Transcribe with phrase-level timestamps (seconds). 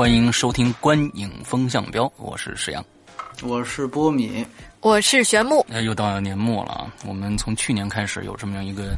[0.00, 2.82] 欢迎收听《观影风向标》，我是石阳。
[3.42, 4.46] 我是波米，
[4.80, 5.62] 我是玄木。
[5.68, 6.94] 那又到年末了啊！
[7.06, 8.96] 我们从去年开始有这么样一个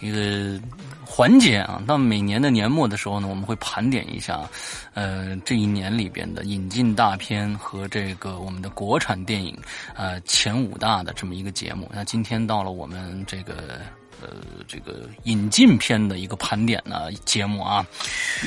[0.00, 0.60] 一个
[1.02, 4.46] 环节啊，到每年的年末的时候呢，我们会盘点一下，
[4.92, 9.56] 呃，这一年里边的引进大片和这个我们的国产电影
[9.94, 11.90] 呃前五大的这么一个节目。
[11.90, 13.80] 那今天到了我们这个。
[14.24, 17.86] 呃，这个引进片的一个盘点呢节目啊，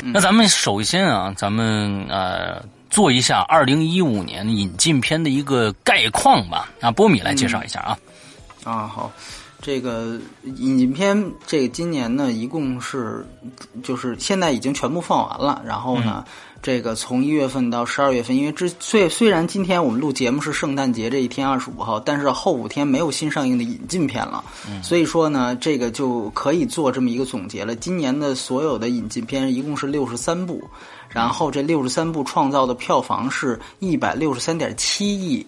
[0.03, 6.70] 那咱们首先啊，咱们呃做一下二零一五年引进片的一个概况吧。
[6.81, 8.00] 啊，波米来介绍一下啊。
[8.64, 9.11] 啊，好，
[9.61, 13.25] 这个引进片，这个今年呢，一共是
[13.83, 16.25] 就是现在已经全部放完了，然后呢。
[16.61, 24.44] 这个从一月份到十二月份，因为之虽虽然今天我们录节目是圣诞节这一天二十五号，但是后五天没有新上映的引进片了，
[24.83, 27.75] 所以说呢，这个就可以做这么一个总结了。
[27.75, 30.61] 今年的所有的引进片一共是六十三部，
[31.08, 35.45] 然后这六十三部创造的票房是一百六十三点七亿。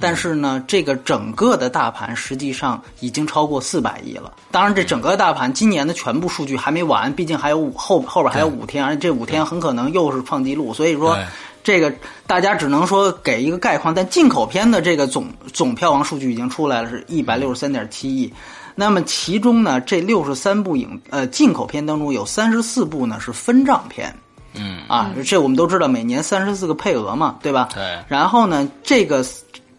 [0.00, 4.32] 但是呢，这个整个的大盘实际上已经超过四百亿了。
[4.50, 10.74] 当然，这整个大盘今年的全部数据还没完，毕竟还有五后后边还有五天，而且这五天很可能又是创纪录。
[10.74, 11.16] 所以说，
[11.62, 11.92] 这个
[12.26, 13.94] 大家只能说给一个概况。
[13.94, 18.30] 但进口片的这个总总票房数据已经出来了，是一百六十三点七亿。
[18.74, 24.12] 那么其中呢，这六十三部影呃进口片当中有三十四部呢是分账片。
[24.54, 27.68] 嗯啊，这我们都知道，每年三十四个配额嘛，对吧？
[27.72, 27.98] 对。
[28.08, 29.24] 然后呢，这个。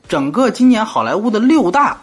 [0.07, 1.97] 整个今年好莱坞的六大，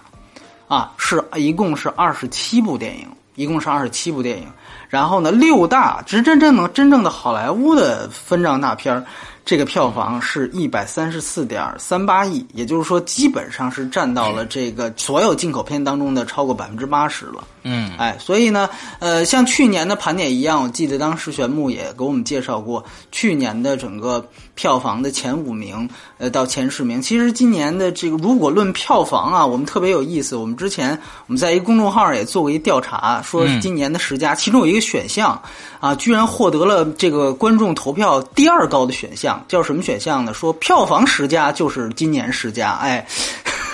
[0.68, 4.46] 啊，是一共是二十七部电影，一共是二十七部电影。
[4.88, 9.04] 然后呢，六大真真正能真正的好莱坞的分账大片儿。
[9.44, 17.42] 这个票房是一百三十四点三八亿，也就是说，基本上是占到了这个所有进口片当中的超过百分之八十了。
[17.64, 18.68] 嗯，哎，所以呢，
[19.00, 25.88] 呃，像去年的盘点一样，我记得当时玄木也给我们介绍过去年的整个票房的前五名，
[26.18, 27.02] 呃，到前十名。
[27.02, 30.36] 其实今年的这个，如果论票房啊，我们特别有意思。
[30.36, 35.40] 我们之前我们在一个公众号也做过一调查，说今年的十佳，其中有一个选项
[35.80, 39.31] 啊，居然获得了这个观众投票第二高的选项。
[39.46, 40.32] 叫什么选项呢？
[40.34, 43.06] 说票房十佳就是今年十佳，哎，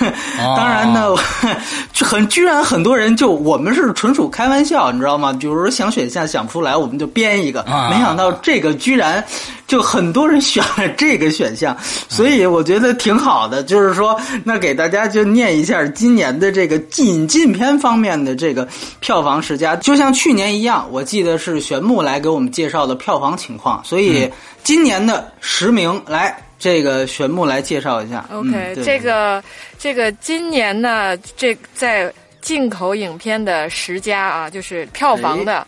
[0.57, 1.15] 当然呢，
[1.93, 5.33] 就很居然很多人就我们是纯属开玩笑，你知道吗？
[5.33, 9.25] 比如说想选项想不出来，我们就编一个，没想到这个居然
[9.67, 11.77] 就很多人选了这个选项，
[12.09, 13.63] 所以我觉得挺好的。
[13.63, 18.67] 就是说，那给大家就念一下今年的这个引进片方面的这个
[19.01, 24.31] 票房十佳，就像去年一样，我记得是玄木来给我们介绍的票房情况，所以。
[24.65, 28.29] 今年的十名，来这个玄木来介绍一下。
[28.33, 29.43] OK，这个
[29.79, 35.67] 这个今年呢，这在进口影片的十佳啊，就是票房的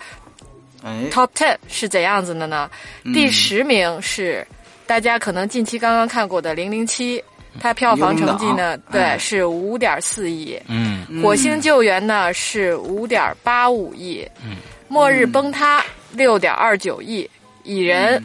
[1.11, 2.69] Top Ten 是怎样子的呢？
[3.15, 4.47] 第十名是
[4.87, 7.19] 大家可能近期刚刚看过的《零零七》，
[7.61, 10.59] 它票房成绩呢，对，是五点四亿。
[10.67, 14.27] 嗯，《火星救援》呢是五点八五亿。
[14.45, 14.53] 嗯，
[14.89, 15.81] 《末日崩塌》
[16.13, 17.23] 六点二九亿，
[17.63, 18.19] 《蚁人》。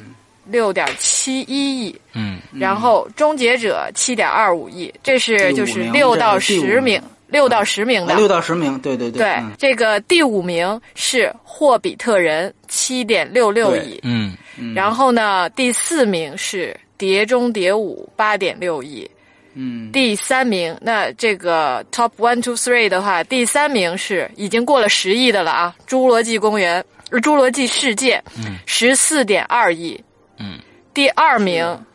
[0.48, 9.24] 六点七一亿，嗯，然后终结者七点二五亿，这是就是六到十名，六到十名的，六到十名，对对对。
[9.24, 14.36] 对，这个第五名是霍比特人，七点六六亿，嗯，
[14.76, 19.10] 然后呢，第四名是碟中谍五，八点六亿，
[19.56, 30.00] 嗯，第三名，那这个 top one two three 的话，第三名是已经过了十亿的了啊，侏罗纪公园，侏罗纪世界，嗯，十四点二亿。
[30.38, 30.60] 嗯，
[30.94, 31.86] 第二名，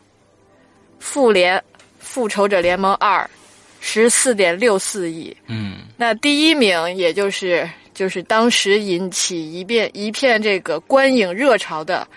[0.99, 1.63] 复联，
[1.99, 3.29] 复仇者联盟二，
[3.81, 5.37] 十四点六四亿。
[5.47, 12.07] 嗯，那第一名，也就是就是当时引起一片一片这个观影热潮的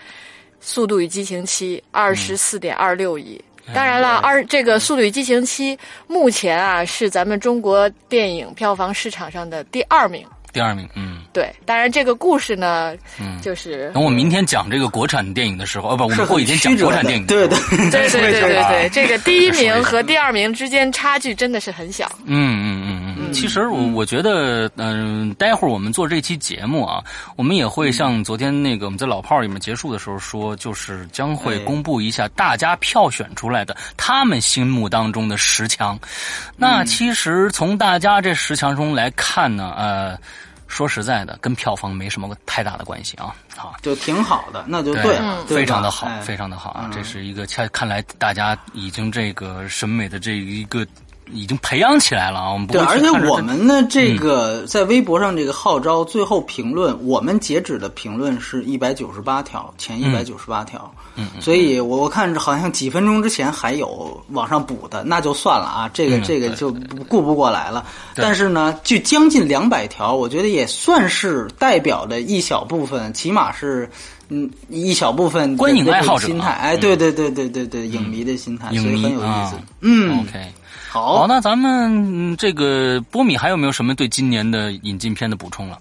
[0.60, 3.42] 速度与激情七》，二十四点二六亿。
[3.72, 5.74] 当然了，二这个《速度与激情七》
[6.06, 10.26] 目前啊是咱们中国电影票房市场上的第二名。
[10.54, 17.58] 第二名，嗯，对，当然这个故事呢，嗯，就是等我明天讲这个国产电影的时候，哦不，我们过几天讲国产电影，对对
[17.90, 27.02] 对对对对对，这个第一名和第二名之间差距真的是很小，嗯嗯嗯嗯，其实我我觉得，嗯，待会儿我们做这期节目啊，
[27.34, 35.98] 我们也会像昨天那个我们在老炮里面结束的时候说，就是将会公布一下大家票选出来的他们心目当中的十强。
[36.56, 40.16] 那其实从大家这十强中来看呢，呃。
[40.66, 50.86] 说实在的，跟票房没什么太大的关系啊，好，就挺好的，那就对了，非常的好，非常的好啊，这是一个看看来大家已经这个审美的这一个。
[51.32, 52.52] 已经培养起来了啊！
[52.52, 60.92] 我们对，而且我们呢，这个在微博上这个号召，最后评论，我们截止的评论是一百九十八条，前一百九十八条。
[61.16, 66.70] 嗯，所以我我看好像几分钟之前还有往上补的，那就算了啊，这个这个就
[67.08, 67.86] 顾不过来了。
[68.14, 73.88] 但是呢，就将近两百条，我觉得也算是代表的一小部分，起码是
[74.28, 76.50] 嗯一小部分观影爱好者心态。
[76.50, 79.56] 哎，对对对对对对，影迷的心态，所以很有意思。
[79.80, 80.52] 嗯，OK。
[80.94, 85.76] 好，那咱们这个波米还有没有什么对今年的引进片的补充了？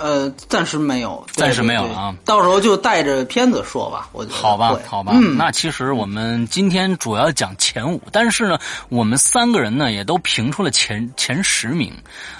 [0.00, 2.16] 呃，暂时没有，暂时没有了啊。
[2.24, 4.36] 到时候就带着片子说吧，我觉得。
[4.36, 5.12] 好吧，好吧。
[5.14, 8.58] 嗯，那其实我们今天主要讲前五，但是呢，
[8.88, 11.92] 我们三个人呢也都评出了前前十名。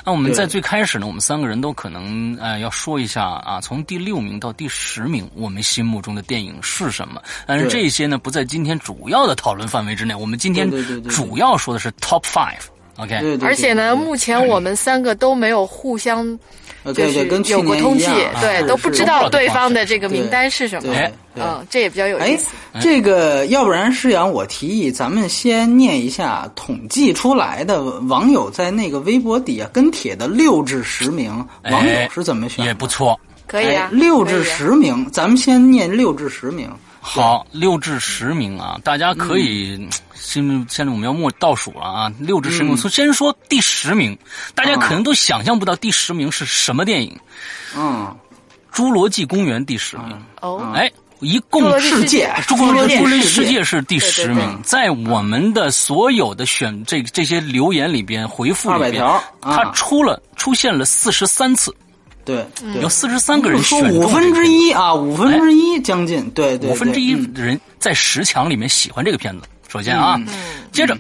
[0.05, 7.21] 那我们在最开始呢，我们三个人都可能呃要说一下啊，从第六名到第十名，我们心目中的电影是什么？
[7.47, 10.15] 但是这些呢不在今天主要的讨论范围之内。
[10.15, 10.71] 我们今天
[11.09, 13.39] 主要说的是 Top Five，OK。
[13.43, 16.39] 而且呢，目前我们三个都没有互相。
[16.95, 18.07] 就是有过通气，
[18.41, 20.95] 对，都不知道对方的这个名单是什么。
[21.37, 22.47] 嗯，这也比较有意思。
[22.81, 31.33] 这个要不然是阳，我提议咱们先念一下统计出来的网友在那个微博底下跟帖的六至十名
[31.71, 32.65] 网友是怎么选？
[32.65, 33.89] 也不错，可以啊。
[33.93, 36.69] 六至十名，咱们先念六至十名。
[37.01, 39.89] 好，六至十名啊，大家可以。
[40.15, 42.77] 现现在我们要默倒数了啊，六至十名。
[42.77, 44.17] 先说第十名，
[44.55, 47.19] 大家可能都想象不到第十名是什么电影。
[47.75, 48.15] 嗯，
[48.77, 50.23] 《侏罗纪公园》第十名。
[50.43, 54.61] 哦，哎，一共世界，侏罗纪世界是第十名。
[54.63, 59.03] 在我们的所有的选这这些留言里边回复里边，
[59.41, 61.75] 它出了出现了四十三次。
[62.25, 62.47] 对，
[62.81, 69.47] 有四十三个人说五分之一啊，五分之一将近，对对，五分之一人在十强里面喜欢这个片子。
[69.69, 70.21] 首先啊，
[70.73, 70.97] 接着，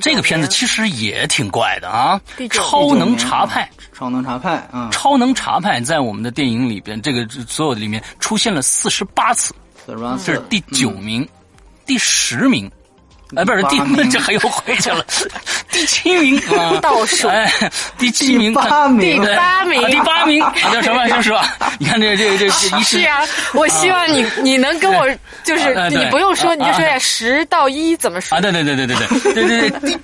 [0.00, 2.20] 这个片子其实也挺怪的啊。
[2.50, 11.28] 超能查派，超能查派啊，超能查派在我们的电影里边，这个所有的里面出现了四十八次，四十八次，这是第九名，
[11.84, 12.70] 第十名。
[13.34, 15.04] 哎，不是第，这还又回去了。
[15.72, 16.38] 第七名。
[16.56, 17.26] 啊，倒数。
[17.26, 17.52] 哎，
[17.98, 20.40] 第七名，第八名，第八名，第八名，
[20.72, 21.22] 叫什么？
[21.22, 21.56] 是吧？
[21.78, 23.00] 你看这这这这一是。
[23.00, 25.08] 啊，我希望你你能跟我
[25.42, 28.38] 就是你不用说，你就说呀，十到一怎么说？
[28.38, 29.32] 啊，对对对对对对。
[29.34, 29.98] 对对对，第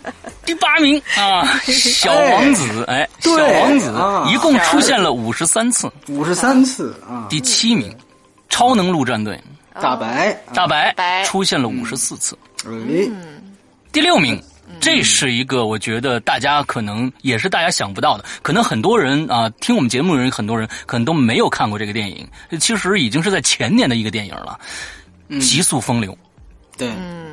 [0.46, 1.00] 第八名。
[1.16, 3.94] 啊，小王子，哎，小王子
[4.32, 7.26] 一共出现了五十三次，五十三次啊。
[7.30, 7.96] 第七名，
[8.48, 9.40] 超能陆战队，
[9.80, 11.22] 大白，大白。
[11.24, 12.36] 出现了五十四次。
[12.66, 13.12] 嗯，
[13.90, 14.40] 第六名，
[14.80, 22.26] 这是一个我觉得大家可能也是大家想不到的，可能很多人啊听我们节目的人，很多人可能都没有看过这个电影。
[22.60, 24.58] 其实已经是在前年的一个电影了，
[25.40, 26.12] 《极速风流》。
[26.78, 26.90] 对，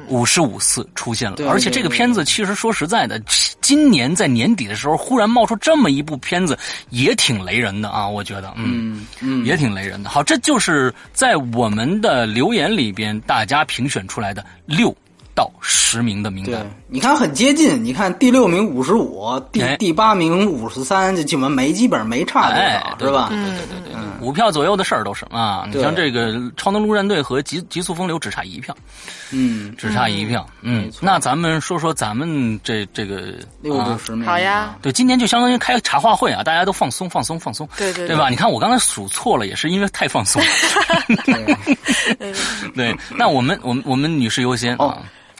[0.09, 3.17] 五十五次出现了，而且这个片子其实说实在的，
[3.61, 6.59] 今年在年底的时候忽然冒出这么一部片子，
[6.89, 8.07] 也挺雷人的啊！
[8.07, 10.09] 我觉得，嗯嗯，也挺雷人的。
[10.09, 14.93] 好，这就是在我们的留言里边大家评选出来的六。
[15.39, 17.81] 到十名的名单，你看很接近。
[17.81, 23.29] 你看第六名五十五，第第八名五十三，这基本没基本上没差多少，是吧？
[23.29, 23.51] 对对
[23.85, 25.65] 对对，五票左右的事儿都是啊。
[25.71, 28.75] 你像这个《超能陆战队》和《极极速风流》只差一票，
[29.31, 30.45] 嗯，只差一票。
[30.61, 34.75] 嗯，那咱们说说咱们这这个六至十名，好呀。
[34.81, 38.27] 对，今天就相当于开茶话会啊，大家都放松放松放松，对对对吧？
[38.29, 40.49] 你看我刚才数错了，也是因为太放松了。
[42.75, 44.97] 对，那我们我们我们女士优先啊。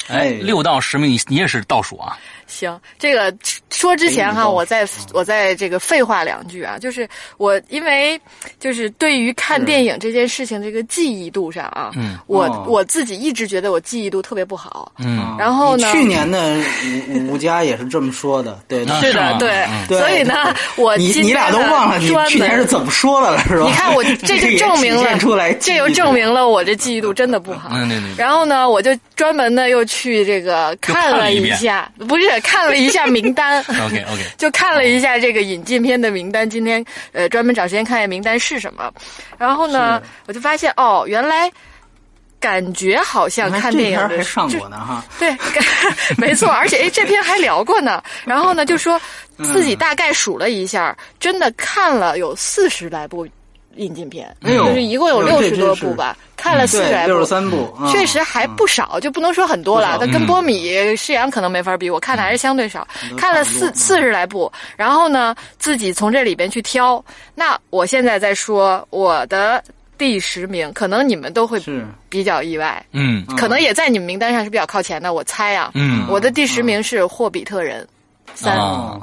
[0.10, 2.18] 哎，六到十名，你你也是倒数啊？
[2.50, 3.34] 行，这个
[3.70, 8.20] 说之前哈，我再我再这个废话两句啊，就是我因为
[8.60, 16.60] 就是对于看电影这件事情这个记忆度上啊，嗯，我我自己一直觉得我记忆度特别不好，嗯，然后呢，去年的
[17.08, 23.66] 吴吴家也是这么说的，对，是的，对，所以呢，我你你俩都忘了你去年是怎么说的了，是吧？
[23.68, 28.16] 你看我这就 证明了出来，这又证明了我这记忆度真的不好，嗯，对对。
[28.18, 32.39] 然后呢，我就专门呢又去这个看了一下，不是。
[32.42, 36.50] 看了一下名单，OK OK， 就看了一下这个引进片的名单。
[36.50, 38.92] 今天呃，专门找时间看一下名单是什么。
[39.38, 41.52] 然后呢，我就发现哦，原来
[42.40, 45.04] 感觉好像看电影还上过呢哈。
[45.18, 45.36] 对，
[46.18, 48.02] 没错，而且哎，这篇还聊过呢。
[48.26, 49.00] 然后呢，就说
[49.38, 53.28] 自己大概数了一下，真的看了有四十来部
[53.80, 56.16] 引进片，就是一共有六十多部吧。
[56.36, 59.98] 看了四十来部，六十三部，确实还不少，就不能说很多了。
[60.00, 62.88] 那跟波米、释阳可能没法比，我看的还是相对少。
[63.18, 67.04] 看了四四十来部，然后呢，自己从这里边去挑。
[67.36, 69.62] 那我现在在说我的
[69.98, 71.62] 第十名，可能你们都会
[72.08, 75.14] 比较意外，嗯，可能也在你们名单上是比较靠前的。
[75.14, 77.84] 我猜啊，嗯，我的第十名是《霍比特人》
[78.36, 78.58] 三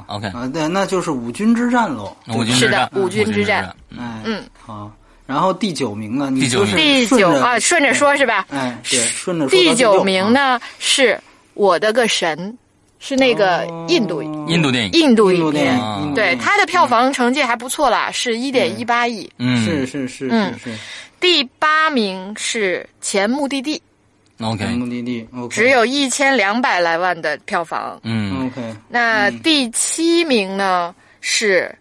[0.07, 4.91] ，OK，啊，对，那就是五军之战喽，五军之战，五军之战，嗯，好。
[5.25, 6.31] 然后第九名呢？
[6.31, 8.45] 第九名，第九啊，顺着说是吧？
[8.49, 9.49] 哎，对，顺着说。
[9.49, 11.19] 第九名呢是
[11.53, 12.57] 我的个神，
[12.97, 15.77] 是那个印度印度电影，印度影片，
[16.15, 19.29] 对，它的票房成绩还不错啦，是一点一八亿。
[19.37, 20.77] 嗯，是是是是是。
[21.19, 23.75] 第八名是《前目的地》
[24.41, 27.99] ，OK，前目的地，只有一千两百来万的票房。
[28.03, 28.75] 嗯，OK。
[28.87, 31.73] 那第七名呢是《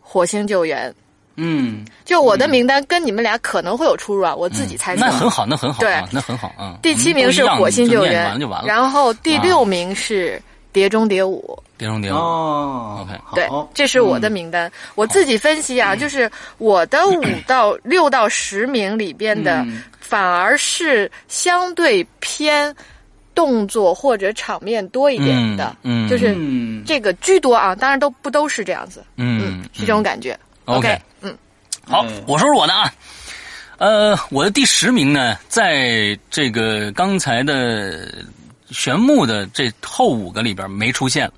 [0.00, 0.90] 火星救援》。
[1.38, 5.04] 嗯，就我的名单跟你们俩可能会有出入啊，我自己猜测。
[5.04, 6.78] 那很好，那很好，对，那很好啊。
[6.82, 8.66] 第七名是《火星救援》，完就完了。
[8.66, 10.38] 然后第六名是
[10.72, 11.58] 《碟中谍五》。
[11.78, 14.72] 碟中谍五哦，OK，对，这是我的名单。
[14.94, 19.62] 我自己分析啊，就是我的五到六到十名里边的，
[20.06, 22.72] 反而是相对偏
[23.34, 26.36] 动作或者场面多一点的，嗯，就是
[26.86, 27.74] 这个居多啊。
[27.74, 30.38] 当然都不都是这样子，嗯，是这种感觉。
[30.66, 31.36] OK，嗯，
[31.84, 32.94] 好，我说说我的啊，
[33.78, 38.24] 呃，我的第十名呢，在这个刚才的
[38.70, 41.30] 玄木的这后五个里边没出现，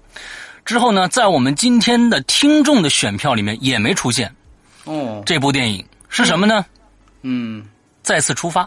[0.64, 4.30] 之后呢，在我们今天的听众的选票里面也没出现。
[4.84, 6.64] 哦，这部电影是什么呢？
[7.22, 7.66] 嗯，
[8.08, 8.66] 再次出发。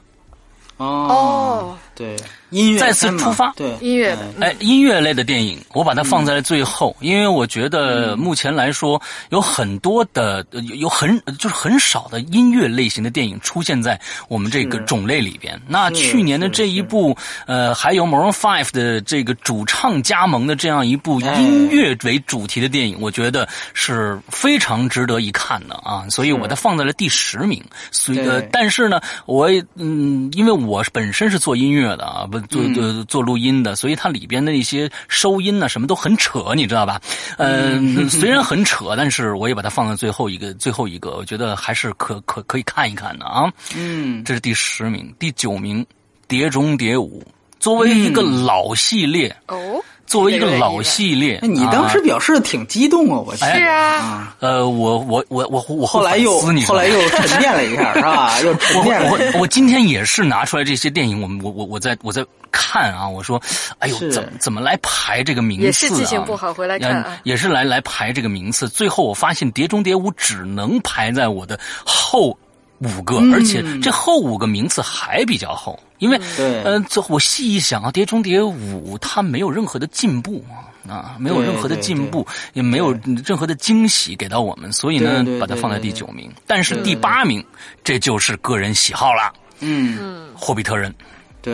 [0.77, 2.15] 哦，对。
[2.49, 3.71] 音乐再次出发，对。
[3.79, 15.57] 音乐的哎，音乐类的电影，我把它放在了最后，因为我觉得目前来说有很多的有很就是很少的音乐类型的电影出现在我们这个种类里边。
[15.65, 17.15] 那去年的这一部，
[17.45, 27.63] 呃，还有 Maroon Five 的这个主唱加盟的这样一部音乐为主题的电影，我觉得是非常值得一看的啊，所以我它放在了第十名。
[27.91, 32.39] 所以，呃，但是呢，我嗯，因为我本身是做音乐的啊，不。
[32.51, 36.99] 做做做录音的，所以它里边的一些收音呢，什么都很扯，你知道吧？
[37.37, 43.49] 嗯， 虽然很扯，但是我也把它放在最后一个最后一个，我觉得还是可可可以看一看的啊。
[43.73, 45.81] 嗯，这是第十名，第九名
[46.27, 47.21] 《碟中谍五》，
[47.59, 49.81] 作为一个老系列哦。
[50.11, 53.17] 作为一个老系列，你当时表示的挺激动啊！
[53.25, 56.37] 我是啊，呃，我我我我我后来又
[56.67, 58.37] 后来又沉淀了一下， 是吧？
[58.41, 59.09] 又沉淀了。
[59.09, 63.41] 我我今天也是拿出来这些电影，我我我我在我在看啊，我说，
[63.79, 65.63] 哎呦，怎么怎么来排这个名次？
[65.63, 68.67] 也是记性不好，回来看啊，也是来来排这个名次。
[68.67, 72.37] 最后我发现《碟中谍五》只能排在我的后
[72.79, 75.79] 五个，而且这后五个名次还比较厚。
[76.01, 76.19] 因为，
[76.63, 80.43] 呃，这我细一想啊，《碟中谍五》它没有任何的进步
[80.89, 82.91] 啊，啊，没有任何的进步，也没有
[83.23, 86.31] 任何的惊喜给到我们，所以呢，把它放在第九名。
[86.47, 87.45] 但是第八名，
[87.83, 89.31] 这就是个人喜好了。
[89.59, 90.91] 嗯，霍比特人，
[91.39, 91.53] 对。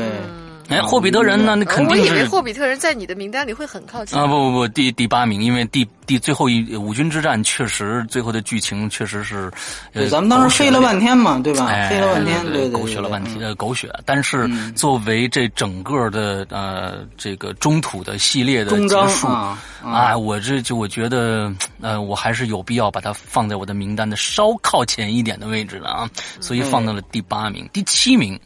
[0.69, 1.55] 哎，霍比特人呢？
[1.55, 2.01] 那肯定是。
[2.01, 4.27] 我以为霍比特人在你的名单里会很靠前啊！
[4.27, 9.50] 不不不，第第八名，因为第第最后一五军之战确实最后的剧情确实是，
[9.93, 11.67] 对，咱们当时飞了半天嘛，对吧？
[11.89, 13.89] 飞了半天，对狗血了半天，呃，狗血。
[14.05, 26.09] 但是作为这整个的呃这个中土的系列的结束啊，我这就我觉得呃我还是有必要把它放在我的名单的稍靠前一点的位置的啊，
[26.41, 28.38] 所以放到了第八名，第七名。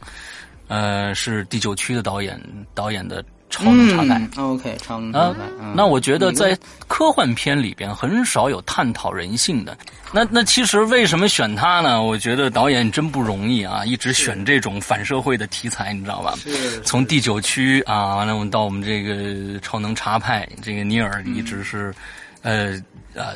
[0.72, 2.40] 呃，是第九区的导演
[2.72, 4.18] 导演的《超能查派》。
[4.42, 5.36] OK，超能。
[5.76, 9.76] 那我觉得在科幻片里边很少有探讨人性的。
[10.14, 12.02] 那那其实为什么选他呢？
[12.02, 16.38] 我觉得导演真不容易啊，一直选这种反社会的题材，你知道吧？
[16.84, 19.14] 从第九区啊，完了我们到我们这个
[19.60, 21.94] 《超能查派》，这个尼尔一直是
[22.40, 23.34] 呃呃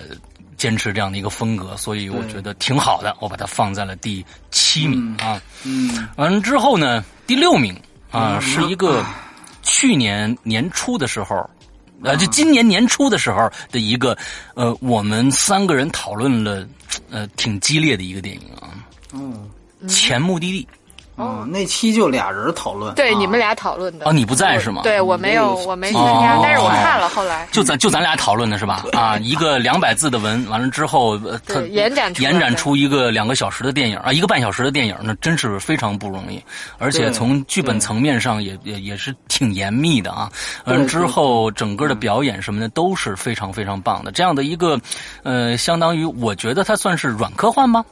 [0.57, 3.17] 坚持这样的一个风格，所以我觉得挺好的。
[3.21, 5.41] 我把它放在了第七名啊。
[5.65, 7.05] 嗯，完了之后呢？
[7.27, 7.79] 第六名
[8.11, 9.05] 啊，是一个
[9.63, 11.49] 去年年初的时候，
[12.03, 14.17] 呃，就今年年初的时候的一个，
[14.55, 16.67] 呃，我们三个人讨论了，
[17.11, 18.71] 呃，挺激烈的一个电影啊。
[19.13, 19.49] 嗯，
[19.89, 20.69] 前目的地。
[21.17, 24.07] 哦，那期就俩人讨论，对，你们俩讨论的。
[24.07, 24.83] 哦，你不在是吗？
[24.83, 27.49] 对我没有，我没参加，但是我看了后来。
[27.51, 28.85] 就咱就咱俩讨论的是吧？
[28.93, 36.39] 啊，一个两百字的文，完了之后，他延展延展出一个两个小时的电影啊，一个半小时的电影，那真是非常不容易，
[36.79, 40.31] 而且从剧本层面上也也也是挺严密的啊。
[40.67, 44.13] 完了之后，整个的表演什么的都是非常非常棒的。
[44.13, 44.79] 这样的一个，
[45.23, 47.83] 呃，相当于我觉得它算是软科幻吗？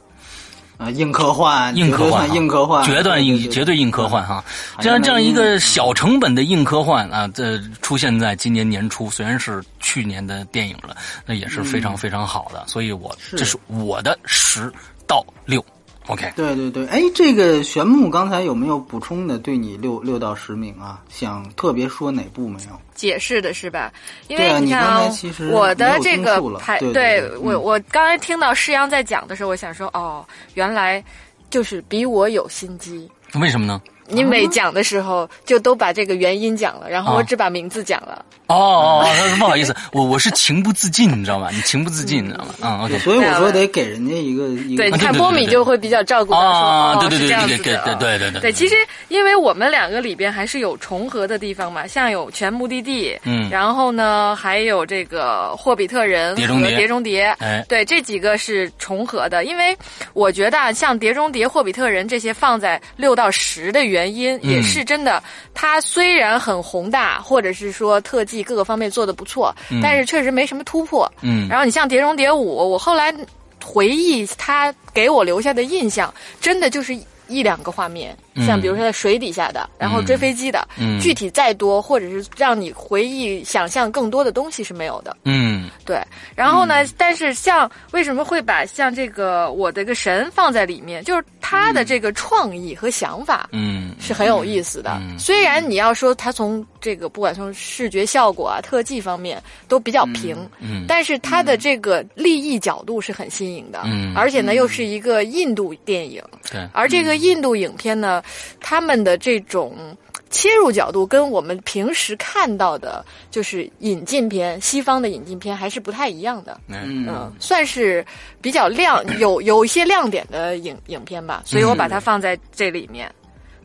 [0.77, 4.43] 啊，硬科幻，硬科幻，硬科幻，绝对硬，绝对硬科幻哈！
[4.79, 12.63] 这样这样一个小成本的硬科幻啊，这出现在今年年初，虽然是去年的电影了，那也是非常非常好的。
[12.67, 14.71] 所以我这是我的十
[15.07, 15.63] 到六。
[16.07, 19.39] OK，对对对，哎，这个玄牧刚才有没有补充的？
[19.39, 22.79] 对你六六到十名啊，想特别说哪部没有？
[22.93, 23.91] 解释的是吧？
[24.27, 25.11] 因为你看，
[25.51, 31.03] 我的这个排，对我我刚才听到诗阳在讲的时候，我想说，哦，原来
[31.49, 33.09] 就是比我有心机。
[33.33, 33.81] 为什么呢？
[34.07, 38.23] 你每讲的时候就都把这个原因讲了，然后我只把名字讲了。
[38.47, 41.49] 哦哦哦，不好意思，我我是情不自禁，你知道吗？
[41.51, 42.53] 你情不自禁，你知道吗？
[42.61, 42.99] 嗯，OK。
[42.99, 44.83] 所以我说得给人家一个一个。
[44.83, 48.41] 对，你看波米就会比较照顾他，说哦，对对对对对对对对对。
[48.41, 48.75] 对，其实
[49.07, 59.43] 因为我们两个里边还是有重合的地方嘛，像有全目的地，嗯，然后呢还有这个霍比特人和碟中谍，哎，对，这几个是重合的。
[59.43, 59.75] 因为
[60.13, 65.23] 我觉得像碟中谍、霍比特人这些放在六到十的原因，也是真的。
[65.53, 69.15] 它虽然很宏大，或者是说特技各个方面做的。
[69.15, 71.09] 不错，但是确实没什么突破。
[71.21, 73.15] 嗯，然后你像《碟中谍五》，我后来
[73.63, 76.93] 回忆他给我留下的印象，真的就是
[77.27, 78.15] 一两个画面。
[78.45, 80.67] 像比如说在水底下的，然后追飞机的，
[80.99, 85.15] 具体再多或者是让你回忆想象更多的东西是没有的。
[85.23, 86.01] 嗯，对。
[86.35, 95.01] 然后呢，但是像为什么会把像这个我的个神放在里面，就是他的这个创意和想法，嗯，是很有意思的。
[95.17, 108.21] 虽然你要说他从这个不管从视觉效果啊、特技方面都比较平，嗯，但是他的这个立意角度是很新颖的，嗯，而且呢又是一个印度电影，对，而这个印度影片呢。
[108.59, 109.95] 他们的这种
[110.29, 116.59] 切入角度跟我们平时看到的，就是引进片，西方的引进片还是不太一样的。
[116.67, 118.05] 嗯，算是
[118.41, 123.09] 比较亮，有有一些亮点的影影片吧，所以我把它放在这里面。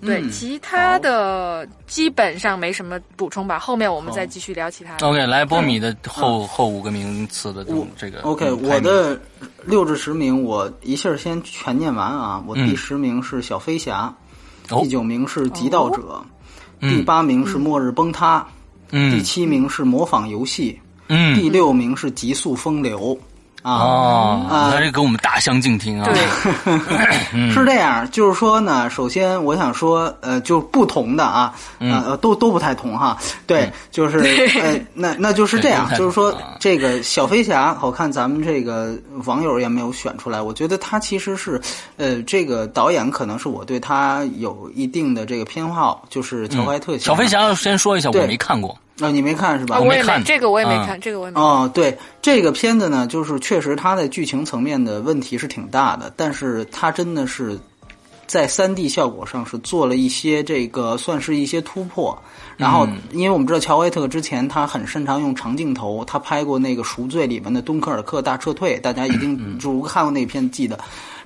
[0.01, 3.59] 对，其他的基本上没什么补充吧。
[3.59, 5.07] 后面我们再继续聊其他的。
[5.07, 7.65] OK，来波米的后后五个名次的
[7.97, 8.21] 这个。
[8.23, 9.21] OK，我的
[9.65, 12.43] 六至十名，我一下先全念完啊。
[12.47, 14.15] 我第十名是小飞侠。
[14.69, 16.23] 第九名是《极道者》，
[16.89, 18.47] 第八名是《末日崩塌》，
[19.11, 20.81] 第七名是《模仿游戏》，
[21.35, 23.01] 第六名是《极速风流》。
[23.63, 26.09] 啊，他这跟我们大相径庭啊！
[26.09, 26.17] 对，
[27.53, 33.19] 是这样，就是说呢，首先我想说，呃，就不同的啊，呃，都都不太同哈。
[33.47, 34.19] 对，就是
[34.61, 41.61] 呃，那那就是这样，就是说这个小飞侠，我看咱们这个网友也没有选出来，我觉得他其实是，
[41.97, 46.97] 呃，这个导演可能是我对他有一定的这个偏好，就是乔怀特。
[46.97, 48.77] 小飞侠先说一下，我没看过。
[49.01, 49.81] 啊，你没看是吧？
[49.81, 51.41] 我也没这个，我也没看这个，我也没。
[51.41, 57.59] 哦，对，这个片子呢，就是确实它在剧情层面的问题是挺大的，但是它真的是
[58.27, 62.17] 在三 D 效果上是做了一些这个算是一些突破。
[62.57, 70.79] 然后，因为我们知道乔怀特之前他很擅长用长镜头，他拍过那个《赎罪》里面的敦刻尔克大撤退，大家一定如果看过那片记得。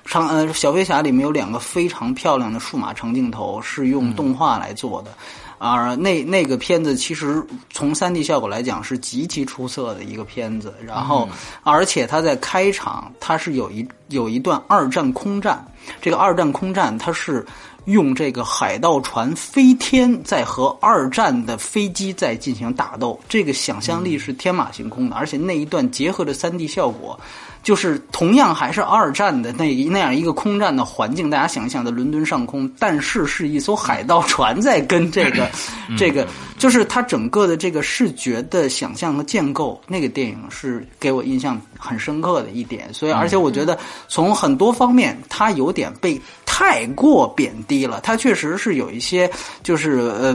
[0.05, 5.11] 长呃，小飞侠里面有两个非常漂亮的数码长镜头，是用动画来做的。
[5.57, 7.41] 啊，那那个片子其实
[7.71, 11.27] 从三 D 效果来讲是极其出色的一个片子，然后
[11.63, 15.65] 而且它在开场它是有一有一段二战空战，
[16.01, 17.45] 这个二战空战它是
[17.85, 27.19] 用这个海盗船飞天在和二战的飞机在进行打斗，这个想象力是天马行空的，而且那一段结合着三 D 效果。
[27.65, 35.49] 就是同样还是二战的那那样一个空战的环境，大家想一想，在伦敦上空，但是是一艘海盗船在跟这个
[35.97, 36.27] 这个，
[36.59, 42.93] 就是它整个的这个视觉的想象和建构，那个电影是给我印象很深刻的一点。
[42.93, 43.75] 所以，而且我觉得
[44.07, 46.21] 从很多方面，它有点被
[46.57, 47.99] 太过贬低了。
[47.99, 49.29] 他确实是有一些
[49.61, 50.33] 就是呃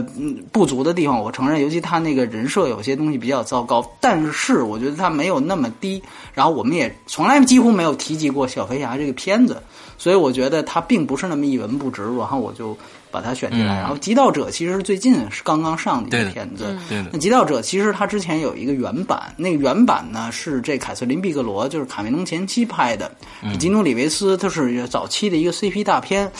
[0.51, 1.59] 不足的地方，我承认。
[1.59, 5.99] 尤其他那个人设有些东西比较糟糕，但是我觉得他没有那么低。
[6.31, 9.59] 然后我们也从来几乎没有提及过小飞侠这个片子，
[9.97, 12.03] 所以我觉得他并不是那么一文不值。
[12.03, 12.77] 然后我就
[13.11, 13.75] 把它选进来。
[13.75, 16.77] 然后《极道者》其实最近是刚刚上的一个片子。
[16.89, 23.11] 那《极道者》其实它之前有一个原版，那个原版呢是这凯瑟琳·毕格罗，就是卡梅隆前期拍的，
[23.59, 26.31] 吉努·里维斯，他是早期的一个 CP 大片。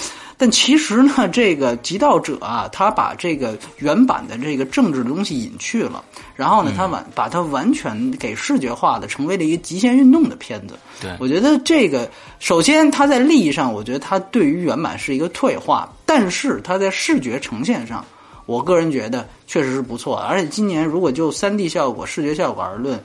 [0.41, 6.03] 但其实呢， 这个《极道者》啊，他把这个原版的这个政治的东西隐去了，
[6.35, 10.73] 然后呢，他完把它完全给视觉化的，成为了一个极限运动的片子。
[10.99, 18.03] 对，我觉得这个首先它在利益上，我觉得它对于原版是一个退化，但是它在视觉呈现上，
[18.47, 20.17] 我个人觉得确实是不错。
[20.17, 22.99] 而且今年如果就三 D 效果、视觉效果而论，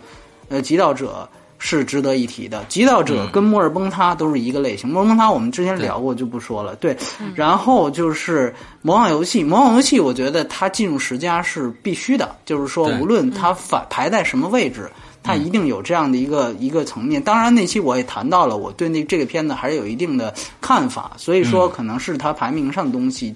[0.48, 1.28] 呃，《极道者》。
[1.58, 6.74] 是值得一提的，《极道者》跟《末日崩塌》都是一个类型，《末日崩塌》我们之前聊过，就不说了。
[6.76, 6.96] 对，
[7.34, 8.50] 然后就是
[8.82, 14.90] 《魔幻游戏》，《魔幻游戏》我觉得它进入十佳是必须的，就是说无论它反排在什么位置，
[15.22, 17.22] 它一定有这样的一个一个层面。
[17.22, 23.32] 当然那期我也谈到了，我对那这个片子还是有一定的看法，所以说可能是它排名上的东西。《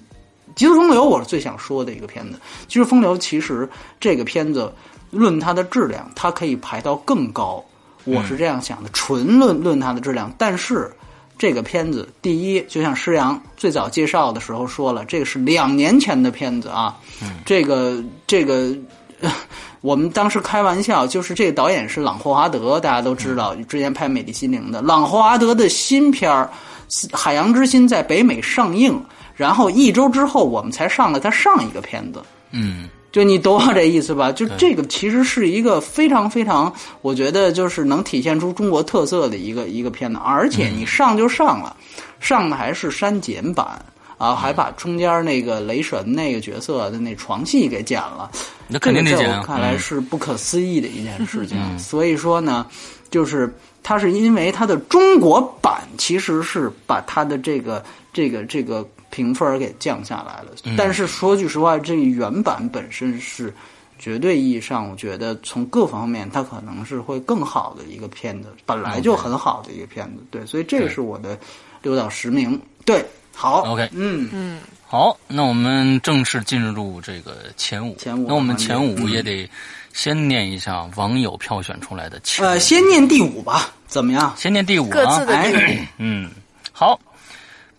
[0.53, 2.33] 极速风流》我是最想说的一个片子，
[2.67, 3.67] 《极速风流》其实
[3.99, 4.71] 这个片子
[5.09, 7.63] 论它的质量，它可以排到更高。
[8.03, 10.91] 我是这样想的，纯论论它的质量，但是
[11.37, 16.97] 这个片子，第一，就像施洋最早介绍的时候说了，这个是两年前的片子啊，
[17.45, 18.75] 这个这个，
[19.81, 26.49] 我们当时开玩笑，就是这个导演是朗霍华德，大家都知道，之前拍《美丽心灵》的，朗霍华德的新片儿
[27.17, 29.03] 《海洋之心》在北美上映，
[29.35, 32.87] 然后一周之后，我们才上了他上一个片子，嗯。
[33.11, 34.31] 就你懂我这意思吧？
[34.31, 41.75] 就这个其实是一个非常非常，我觉得就是能体现出中国特色的一个一个片子，而且你上就上了，
[42.21, 43.83] 上的还是删减版
[44.17, 48.31] 啊，还把中间那个雷神那个角色的那床戏给剪了，
[48.69, 49.43] 那肯定得剪。
[49.43, 51.57] 看来是不可思议的一件事情。
[51.77, 52.65] 所以说呢，
[53.09, 58.87] 就是它是因为它的中国版其实是把它的这个这个这个。
[59.11, 63.53] 评分给降下来了，但是说句实话，这原版本身是
[63.99, 71.37] 绝对意义上，我觉得从各方面它可能是会更好的一个片子，本来就很好的一个片子，对，所以这个是我的
[71.83, 74.29] 六到十名，对，好，OK，嗯。
[74.31, 79.47] 嗯，好，那我们正式进入这个前五，前五，那我们前五也得
[79.93, 84.33] 先念一下网友票选出来的，呃，先念第五吧，怎么样？
[84.37, 85.59] 先念第五，各自的第五，
[85.97, 86.31] 嗯，
[86.71, 86.97] 好。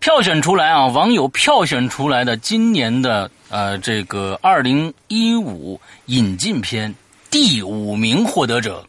[0.02, 6.92] 票选出来啊，网友票选出来的今年的呃这个二零一五引进片
[7.30, 8.84] 第五名获得者，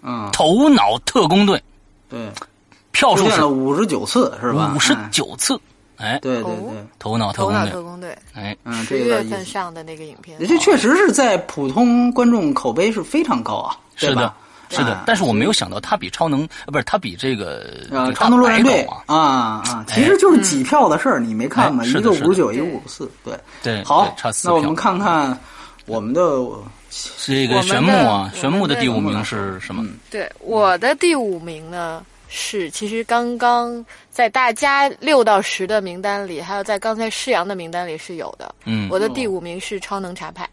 [0.00, 1.62] 嗯，头脑特工队，
[2.08, 2.18] 对，
[2.90, 4.72] 票数是五十九次是吧？
[4.74, 5.60] 五十九次，
[5.98, 7.60] 哎，对对对，头脑特工队。
[7.60, 14.32] 头脑特工队，哎，嗯，十月份上的那个影片，这确实是在普通观众口碑是非常高啊，是的。
[14.68, 21.84] 是的，但是我没有想到他比超能，不是他比这个呃超能陆战队啊啊，其实就是几票的事儿，你没看吗？
[21.84, 23.84] 一个五十九，一个五十四，对对。
[23.84, 25.38] 好，差四那我们看看
[25.86, 26.20] 我们的
[27.24, 29.86] 这个玄木啊，玄木的第五名是什么？
[30.10, 38.54] 对，我的第五名呢是，其实刚刚在大家六到十的名单里，还有在刚才施阳的名单里是有的。
[38.64, 40.48] 嗯，我的第五名是超能茶派。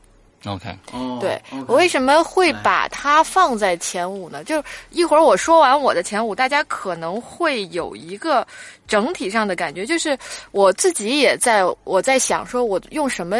[0.45, 0.75] OK，
[1.21, 4.43] 对我为什么会把它放在前五呢？
[4.43, 8.45] 就一会儿我说完我的前五，大家可能会有一个
[8.85, 10.17] 整体上的感觉，就是
[10.51, 13.37] 我自己也在我在想，说我用什么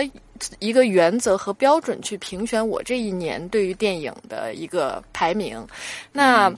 [0.60, 5.62] 一个原则和标准去评选我这一年对于电影的一个排名，
[6.12, 6.50] 那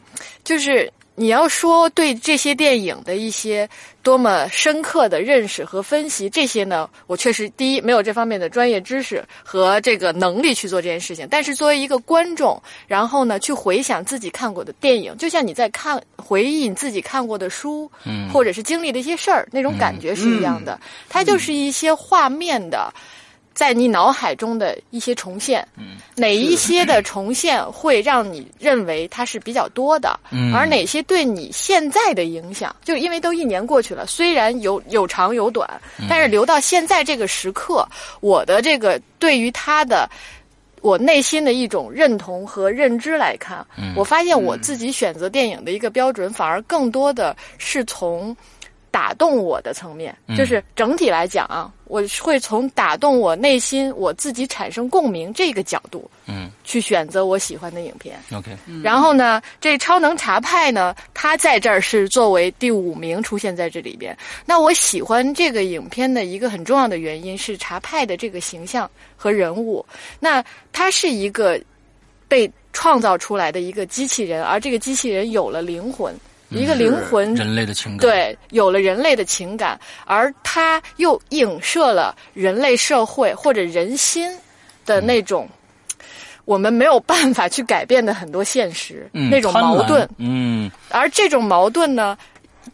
[0.43, 0.91] 就是。
[1.15, 3.67] 你要说对这些电影的一些
[4.03, 11.25] 多么深刻的认识和分析，这些呢，我确实第一没有这方面的专业知识和这个能力去做这件事情。
[11.31, 20.79] 但是作为一个观众，然后呢去回想自己看过的电影，就像你在看回忆你自己看过的书，嗯，或者是经历的一些事儿，那种感觉是一样的。
[21.07, 22.93] 它就是一些画面的。
[23.55, 25.65] 在你脑海中的一些重现，
[26.13, 30.19] 哪一些的重现会让你认为它是比较多的，
[30.53, 35.67] 而哪些对你现在的影响，就因为都一年过去了，虽然有有长有短，
[36.09, 37.87] 但是留到现在这个时刻，
[38.19, 40.09] 我的这个对于他的
[40.81, 43.65] 我内心的一种认同和认知来看，
[43.95, 48.35] 我发现我自己选择电影的一个标准，反而更多的是从。
[48.95, 58.17] 打动我的层面，就是整体来讲啊，我会从打动我内心、我自己产生共鸣这个角度，嗯，去选择我喜欢的影片。
[58.31, 64.17] OK，然后呢，这超能查派呢，它在这儿是作为第五名出现在这里边。
[64.45, 69.85] 那我喜欢这个影片的一个很重要的原因是查派的这个形象和人物。
[70.21, 71.59] 那它是一个
[72.29, 76.15] 被创造出来的一个机器人，而这个机器人有了灵魂。
[76.49, 84.29] 一个灵魂，人类的情感，对，有了人类的情感，而它又影射了人类社会或者人心
[84.85, 85.49] 的那种
[86.45, 90.07] 我们没有办法去改变的很多现实，那种矛盾。
[90.17, 92.15] 嗯，而这种矛盾呢，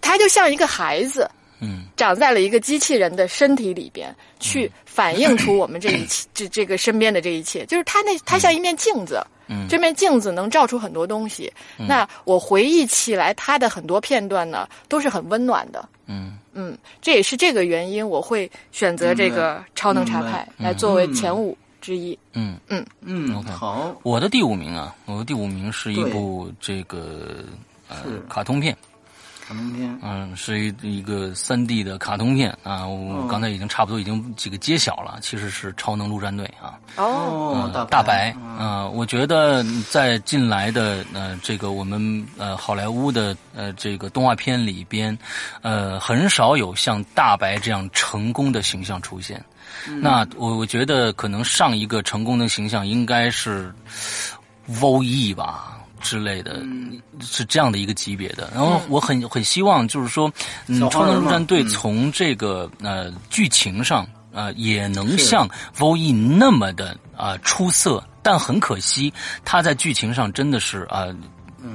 [0.01, 1.29] 它就像一个孩子，
[1.61, 11.51] 嗯，长在了一个机器人的身体里边，去反映出我们这一切， 这这个身边的这一切，就是它那它像一面镜子，嗯，这面镜子能照出很多东西。
[11.77, 15.87] 那我回忆起来，它的很多片段呢，都是很温暖的。
[16.07, 16.37] 嗯。
[16.53, 22.17] 嗯，这也是这个原因，我会选择这个超能查派来作为前五之一。
[22.33, 22.57] 嗯。
[22.67, 22.85] 嗯。
[23.01, 27.43] 嗯，OK，好，我的第五名啊，我的第五名是一部这个
[27.89, 27.97] 呃
[28.29, 28.75] 卡通片。
[29.51, 36.79] 卡通片，嗯，是一一个三 D 的卡通片啊，我刚才已经差不多已经几个揭晓了，其实是《超能陆战队》啊。
[36.95, 45.17] 哦，大白啊，我觉得在近来的呃这个我们呃好莱坞的呃这个动画片里边，
[45.61, 49.43] 呃很少有像大白这样成功的形象出现。
[49.99, 53.73] 那我我觉得可能上一个成功的形象应该是
[54.69, 55.77] VOE 吧。
[56.01, 56.61] 之类的，
[57.21, 58.49] 是这样的一个级别的。
[58.53, 60.31] 然后我很很希望，就是说，
[60.67, 68.03] 嗯，超能陆战队从这个呃剧情上啊，也能像 VOE 那么的啊出色。
[68.23, 69.11] 但很可惜，
[69.43, 71.07] 他在剧情上真的是啊。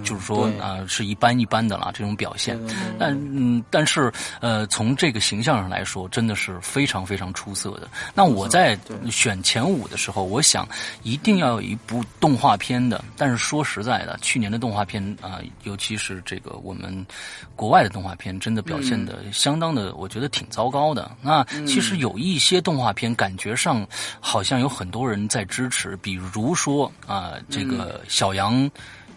[0.03, 2.59] 就是说啊，是一般一般的啦，这种表现。
[2.99, 7.88] 但嗯，但是呃，从这个形象上来说，真的是非常非常出色的。
[8.14, 8.79] 那我在
[9.11, 10.68] 选前五的时候，我想
[11.03, 13.05] 一定要有一部动画片的。
[13.16, 17.07] 但是说实在的，去年的动画片啊，尤其是这个我们
[17.55, 21.11] 国外的动画片，真的表现的相当的，我觉得挺糟糕的。
[21.22, 23.87] 那其实有一些动画片，感觉上
[24.20, 28.70] 好像有很多人在支持，比如说啊，这个小羊。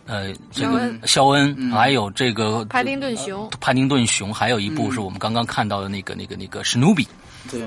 [0.10, 7.08] 呃，这个肖恩，还有这个帕丁顿熊，帕丁顿熊，还有一部是我们刚刚看到的那个、那个、那个史努比。
[7.52, 7.62] 对，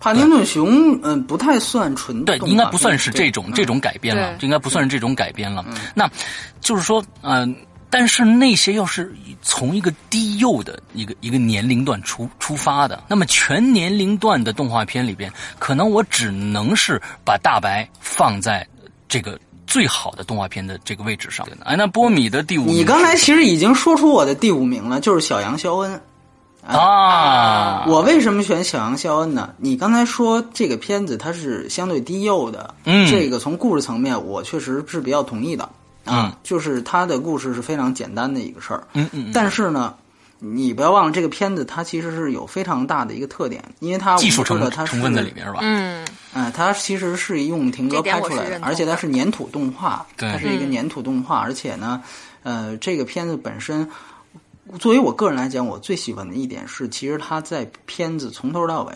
[0.00, 5.64] 帕丁顿熊，嗯，不太算纯对，应该不算是这种这种改编了，应该不算是这种改编了。
[5.94, 6.10] 那
[6.60, 7.54] 就是说，嗯，
[7.90, 18.66] 但是那些要是从一个低幼的一个一个年龄段出出发的，那么全年龄段的动画片里边，可能我只能是把大白放在
[19.06, 19.38] 这个。
[19.74, 26.00] 最好的动画片的这个位置上，哎，那波米的第五，你刚才其实已经说出我的第五名了，就是小羊肖恩
[26.64, 27.84] 啊。
[27.88, 29.50] 我为什么选小羊肖恩呢？
[29.56, 35.68] 你刚才说这个片子它是相对低幼的，嗯，这个从故事层面我确实是比较同意的
[36.04, 39.92] 啊，就是它的故事是非常简单的一个事儿，嗯嗯，但是呢。
[40.44, 45.60] 你不要忘了，这个片子它其实是有非常大的一个特点，因为它技术成它成分在里面是吧？
[45.62, 52.02] 嗯，哎，它其实是用停格拍出来的，而且它是粘土动画，它是一个粘土动画，而且呢，
[52.42, 53.88] 呃，这个片子本身，
[54.78, 58.92] 作为我个人来讲，我最喜欢的一点是，其实它在片子从头到尾，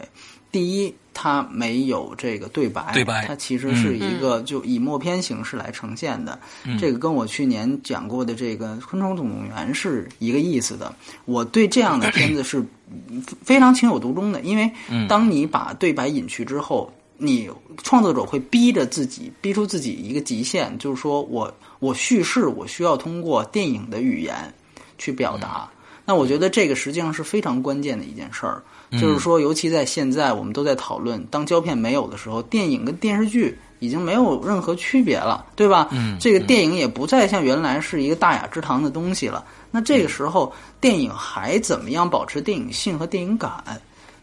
[0.52, 0.94] 第一。
[1.20, 6.38] 它没有这个对白，对白，它其实是一个就以默片形式来呈现的。
[6.78, 10.94] 这个跟我去年讲过的这个《昆虫总动员》是一个意思的。
[11.24, 12.64] 我对这样的片子是
[13.42, 14.70] 非常情有独钟的，因为
[15.08, 17.50] 当你把对白隐去之后，你
[17.82, 24.36] 创作者会逼着自己逼出自己一个极限，就是说我我叙事我需要通过电影的语言
[24.98, 25.68] 去表达。
[26.08, 28.62] 那我觉得这个实际上是非常关键的一件事儿。
[28.92, 35.88] 就是说，尤其在现在，我们都在讨论，当胶片没有的时候，电影跟电视剧已经没有任何区别了，对吧？
[35.90, 39.44] 嗯，这个电影也不再像原来是一个大雅之堂的东西了。
[39.70, 43.62] 那这个时候，电影还怎么样保持电影性和电影感？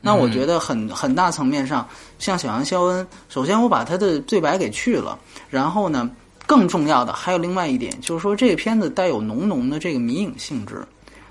[0.01, 5.15] 那我觉得很很大层面上，像小杨肖恩，首先我把他的对白给去了，
[5.51, 6.09] 然后呢，
[6.47, 10.83] 更重要的还有另外一点，就是说这个片子带有浓浓的这个迷影性质。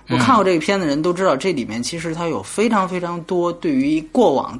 [0.08, 4.58] 我看过这个片的人都知道，这里面其实它有非常非常多对于过往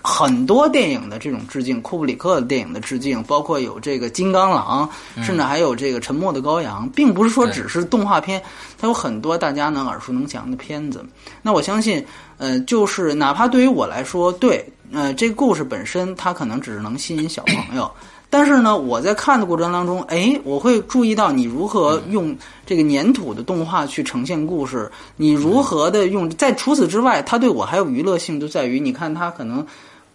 [0.00, 4.88] 很多电影的这种致敬，库布里克的电影的致敬，包括有这个《金刚狼》，
[5.24, 8.40] 甚至还有这个《沉默的羔羊》，并不是说只是动画片，
[8.78, 11.04] 它有很多大家能耳熟能详的片子。
[11.42, 12.04] 那我相信，
[12.38, 17.90] 呃，就是哪怕对于我来说，对，呃，这个故事本身它可能只是能吸引小朋友。
[18.28, 22.36] 但是呢，我在看的过程当中，哎，我会注意到你如何用
[22.66, 26.28] 这个粘土的动画去呈现故事，你如何的用。
[26.30, 29.64] 在除此之外，它对我还有娱乐性，就在于你看它可能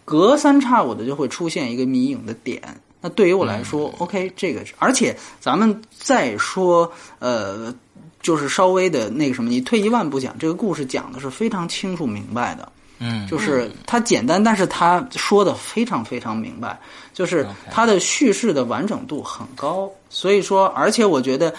[0.04, 2.62] 隔三差五的就会出现一个迷影的点。
[3.00, 7.74] 那对于我来说，OK，这个而且咱们再说，呃，
[8.21, 12.71] 就是稍微的那个什么，你退一万步讲，这个故事讲的是非常清楚明白的。
[13.03, 16.79] 嗯，就是它简单，但是他说的非常非常明白，
[17.15, 19.89] 就是它的叙事的完整度很高。
[20.07, 21.51] 所以说，而且我觉得，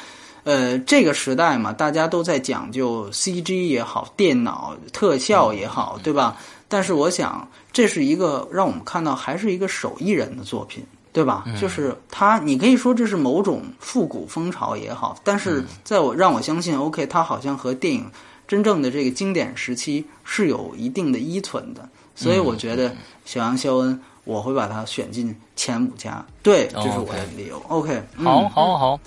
[0.44, 6.37] 呃，这个时代嘛，大家都在讲究 CG 也好，电脑特效也好，对吧？
[6.68, 11.44] 但是我想，这是一个让我们看到还是一个手艺人的作品，对吧？
[11.61, 18.09] 就是他，你可以说这是某种复古风潮也好，但是在我让我相信，OK，它好像和电影。
[18.53, 26.23] 真正的这个经典时期是有一定的依存的，所以我觉得小杨肖恩我会把他选进前五家。
[26.43, 27.57] 对，这是我的理由。
[27.69, 29.01] OK，好，好，好，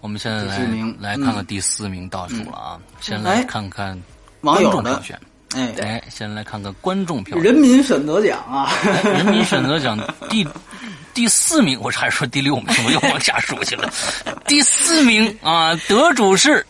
[0.00, 0.60] 我们现在来
[1.00, 4.00] 来看看第四名倒数了啊，先来看看
[4.42, 5.20] 网友票选。
[5.56, 7.36] 哎哎，先来看看观众票。
[7.36, 8.70] 人民选择奖啊，
[9.02, 9.98] 人民选择奖
[10.30, 10.46] 第
[11.12, 13.92] 第四名，我还是说第六名，我又往下数去了。
[14.46, 16.60] 第四名啊，得主是《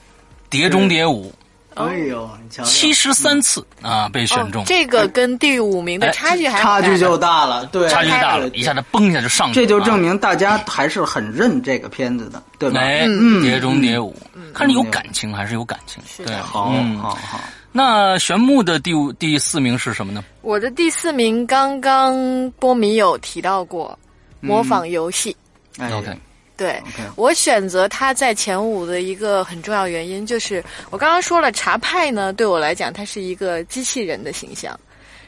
[0.48, 1.30] 碟中谍五》。
[1.74, 2.28] 哎呦，
[2.64, 4.64] 七十三次啊，被选中。
[4.64, 9.66] 这个跟第五名的差距还差距就大了，对，差距大了，一下子嘣一下就上去了。
[9.66, 12.80] 这就证明大家还是很认这个片子的，对吧？
[12.80, 13.06] 哎，
[13.42, 14.14] 《碟中谍五》，
[14.52, 16.02] 看着有感情，还是有感情。
[16.24, 17.40] 对，好，好，好。
[17.72, 20.22] 那玄牧的第五、第四名是什么呢？
[20.42, 23.98] 我的第四名刚刚波米有提到过，
[24.40, 25.36] 模仿游戏。
[25.80, 26.16] OK，
[26.56, 26.80] 对
[27.16, 34.78] 我选择它在前五的一个很重要原因，就是我刚刚说了，茶派呢对我来讲，它是一个机器人的形象，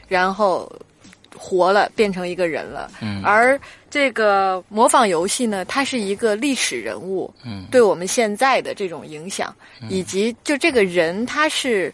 [0.07, 0.71] 然后
[1.35, 2.89] 活了变成一个人了。
[3.01, 3.59] 嗯，而
[3.89, 9.53] 这个模仿游戏呢，它是一个历史人物，嗯，对我们现在的这种影响，
[9.89, 11.93] 以及就这个人他是。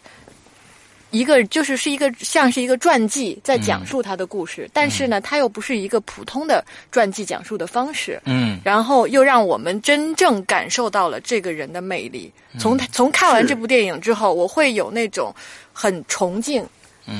[1.14, 8.20] 一个就是是一个像是一个传记，在讲述他的故事，但是呢，他又不是一个普通的传记讲述的方式。
[8.24, 12.32] 嗯，然后又让我们真正感受到了这个人的魅力。
[12.58, 15.32] 从从看完这部电影之后，我会有那种
[15.72, 16.66] 很崇敬，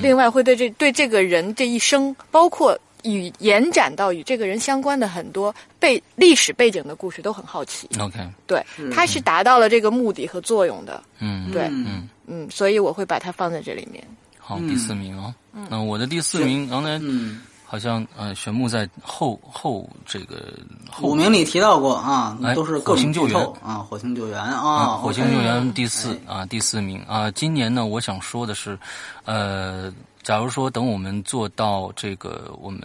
[0.02, 2.76] 另外会对这对这个人这一生，包括。
[3.04, 7.88] 与延展到与这个人相关的很多背历史背景的故事都很好奇。
[8.00, 11.02] OK，对，它是达到了这个目的和作用的。
[11.18, 14.02] 嗯，对，嗯嗯，所以我会把它放在这里面。
[14.38, 15.32] 好，第四名哦。
[15.52, 17.00] 嗯，我的第四名刚才
[17.64, 20.52] 好像呃，玄牧在后后这个
[21.02, 27.30] 五名里提到过啊，都是火星救援啊，火星救援啊，火星救援第四啊，第四名啊。
[27.30, 28.78] 今年呢，我想说的是，
[29.24, 29.92] 呃。
[30.24, 32.80] 假如说等我们做到这个我们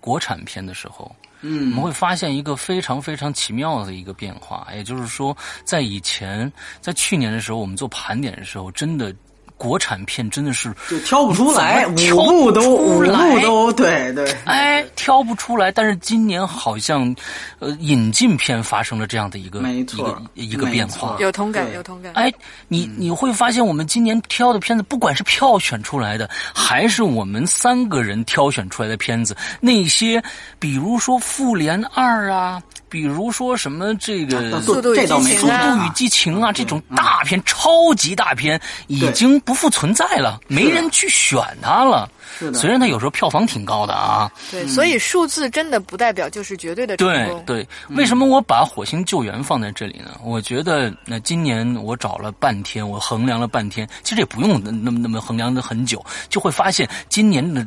[0.00, 9.14] 国产片的时候，嗯，我们会发现一个非常非常奇妙的一个变化，也就是说，在以前，在去年的时候，我们做盘点的时候，真的。
[9.56, 11.94] 国产片真的是就挑不出来，五
[12.26, 15.72] 部都五部都对对，哎，挑不出来。
[15.72, 17.14] 但是今年好像，
[17.58, 22.12] 呃，引进片发生了这样的一个一个一个变化，有同感，有同感。
[22.14, 22.32] 哎，
[22.68, 30.22] 你你会发现，我们今年挑的片子，不管是票选出来的，还是我们三个人挑选出来的片子，那些
[30.58, 32.62] 比如说《复联二》啊。
[32.96, 42.08] 比如说什么这个速度与激情啊，这种大片、超级大片已经不复存在了，没人去选它了。
[42.38, 44.32] 是的，虽然它有时候票房挺高的啊。
[44.50, 47.42] 对，所以数字真的不代表就是绝对的成功。
[47.44, 50.18] 对对，为什么我把《火星救援》放在这里呢？
[50.24, 57.66] 我觉得那今年我找了半天，我衡量了半天，其实也不用那么那么衡量的很久，就会发现今年的。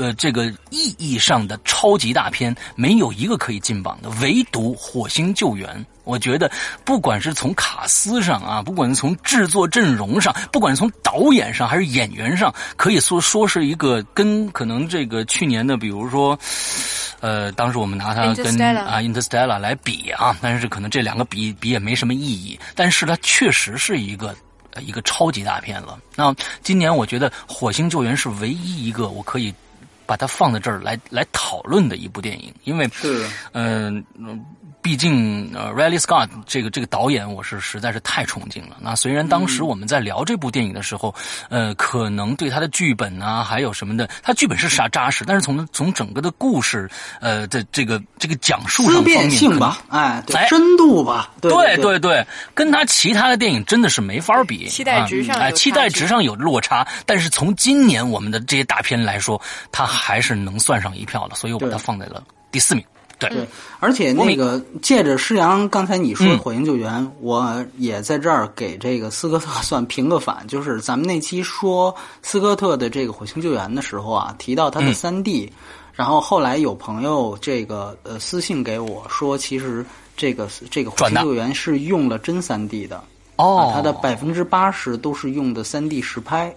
[0.00, 5.68] 呃，这个意义上的超级大片没有一个可以进榜的，唯独《火星救援》。
[6.04, 6.50] 我觉得，
[6.86, 16.36] 不管是从卡斯上啊，不管是从制作阵容上，不管是从导演上还是演员上，可以说说是一个跟可能这个去年的，比如说，
[17.20, 22.58] 呃，当时我们拿它跟啊《Interstellar》来比啊，但是可能这两个比比也没什么意义。
[22.74, 24.34] 但是它确实是一个
[24.80, 25.98] 一个超级大片了。
[26.16, 29.54] 那今年我觉得《火星救援》是唯一一个我可以。
[30.10, 34.04] 把它放在这儿来来讨论的一部电影，因为是嗯。
[34.82, 38.76] 毕竟，呃，Riley Scott 这个这个导演，我是实在是太崇敬了。
[38.80, 41.14] 那虽然当时我们在聊这部电影的时候，
[41.50, 46.90] 呃，可能对他的剧本啊，还有什么的，他剧本是啥扎实，但是从从整个的故事，
[47.20, 56.86] 呃的这个这个讲述上方面，性吧，哎，深度吧，对对对，跟他其他的电影真的是没法比，期待值上，哎，期待值上有落差。
[57.04, 59.40] 但是从今年我们的这些大片来说，
[59.70, 62.82] 他还是能算上一票的，所以我把它放在了第四名。
[63.28, 63.46] 对，
[63.80, 75.52] 而且那个借着施阳刚才你说《火星救援》，我也在这儿给这个斯科特 算平个反，就是咱们那期说斯科特的这个《火星救援》的时候啊，提到他的三 D，
[75.92, 79.84] 然后后来有朋友这个呃私信给我说，其实
[80.16, 83.02] 这个这个《火星救援》是用了真三 D 的
[83.36, 86.54] 哦，它的百分之八十都是用的三 D 实拍，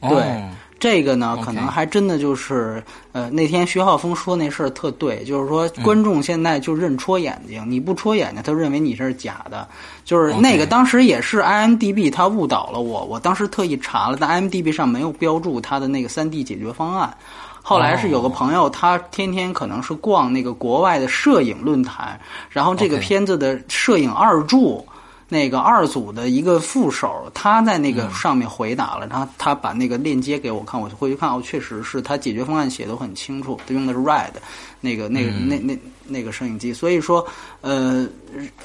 [0.00, 0.42] 对。
[0.80, 9.66] 这个呢，可能还真的就是，呃，那天徐浩峰说那事儿特对，就是说观众现在就认戳眼睛，你不戳眼睛，他认为你是假的。
[10.04, 17.12] 就是那个当时也是 IMDB 他误导了我，我当时特意查了，但 IMDB 上没有标注他的那个三 D 解决方案。
[17.60, 24.86] 后来是有个朋友，他天天可能是逛那个国外的摄影论坛，然后这个片子的摄影二柱。
[25.28, 34.32] 那个二组的一个副手，他在那个上面回答了，他他把那个链接给我看，我就回去看，哦，确实是他解决方案写的很清楚，他用的是 Red
[34.80, 37.26] 那个那个那那那个摄影机，所以说
[37.60, 38.08] 呃，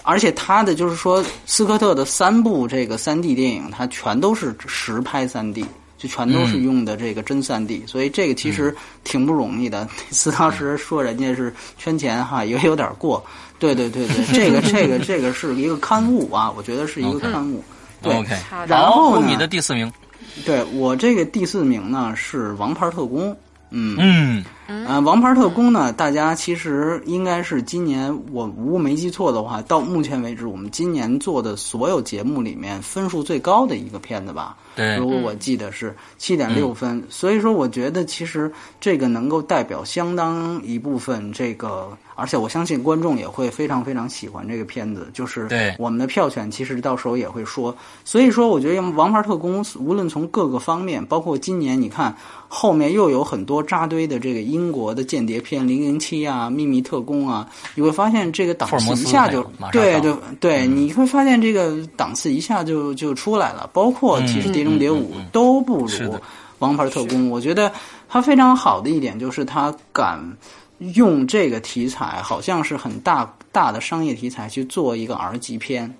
[0.03, 5.65] 而且他的就是说斯科特的三部这个三 D 电影，他全都是实拍三 D。
[5.95, 9.87] 就全都是用的这个真三 D，所以这个其实挺不容易的。
[10.11, 13.25] 司当时说人家是圈钱哈，也有点过。
[13.63, 17.63] 对对对对， 这个这个这个是一个刊物啊，我觉得是一个刊物。
[18.01, 18.35] OK，
[18.67, 19.89] 然后你的第四名，
[20.43, 23.31] 对我这个第四名呢是《王牌特工》。
[23.69, 24.45] 嗯嗯。
[24.67, 25.91] 呃，王牌特工呢？
[25.91, 34.55] 大家其实应该是今年，我如果没记错的话，到目前为止，我们今年做的所有节目里面分数最高的一个片子吧。
[34.75, 45.09] 对，如果我记得是七点六分，所以说我觉得其实这个能够代表相当一部分这个，而且我相信观众也会非常非常喜欢这个片子。
[45.13, 47.75] 就是对我们的票选，其实到时候也会说。
[48.03, 52.15] 所以说，我觉得王牌特工无论从各个方面，包括今年你看
[52.47, 59.41] 后面又有很多扎堆的这个英国的间谍片《零零七》啊，《秘密特工》啊，你会发现这个档次一下就
[59.71, 63.69] 对对对，你会发现这个档次一下就就出来了。
[63.73, 65.87] 包括其实《碟中谍五》都不如
[66.59, 67.27] 《王牌特工》。
[67.29, 67.71] 我觉得
[68.07, 70.19] 它非常好的一点就是它敢
[70.93, 75.93] 用这个题材，好像是很大大的商业题材去做一个 R 级片。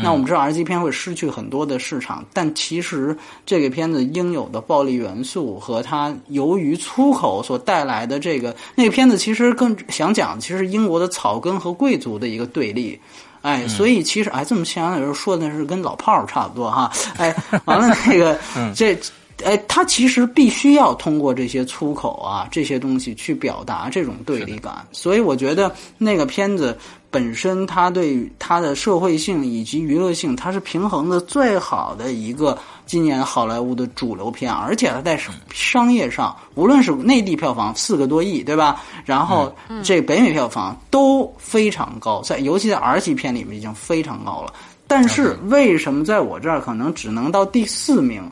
[0.00, 12.98] 那我们知道 R 级片会失去很多的市场，但其实这个片子应有的暴力元素和它由于粗口所带来的这个那个片子，其实更想讲，其实英国的草根和贵族的一个对立，
[13.42, 17.34] 哎，所以其实哎这么想想，有时候说的是跟老炮儿差不多哈，哎，
[17.64, 18.38] 完了那个
[18.74, 18.96] 这
[19.44, 26.76] 哎，他其实必须要通过这些粗口啊这些东西去表达这种对立感，所以我觉得那个片子。
[27.10, 35.18] 本身它对它的社会性以及娱乐性，它是平衡的最好的一个今年好莱坞的主流片，而且它在
[35.50, 38.82] 商业上，无论是内地票房四个多亿，对吧？
[39.06, 39.50] 然后
[39.82, 44.52] 这北美票房都非常高，在尤其在 R 级片里面已经非常高了。
[44.86, 48.22] 但是为什么在我这儿可能只能到第四名？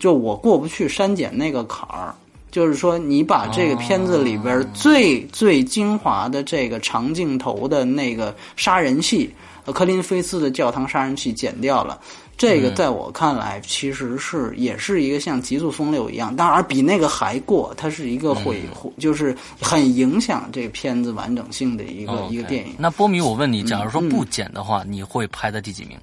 [0.00, 2.12] 就我过不去删减那个坎儿。
[2.50, 9.32] 就是说，你把这个片子里边最最精华的这个长镜头的那个杀人戏，
[9.66, 12.00] 科林菲斯的教堂杀人戏剪掉了，
[12.36, 18.60] 这个在我看来其实是也是一个像《极速风流》一样，当然比那个还过，它是一个毁
[18.98, 22.74] 就是很影响这个片子完整性的一个一个电影。
[22.76, 25.96] 那波米，我问你，假如说不剪的话，你会排在第几名？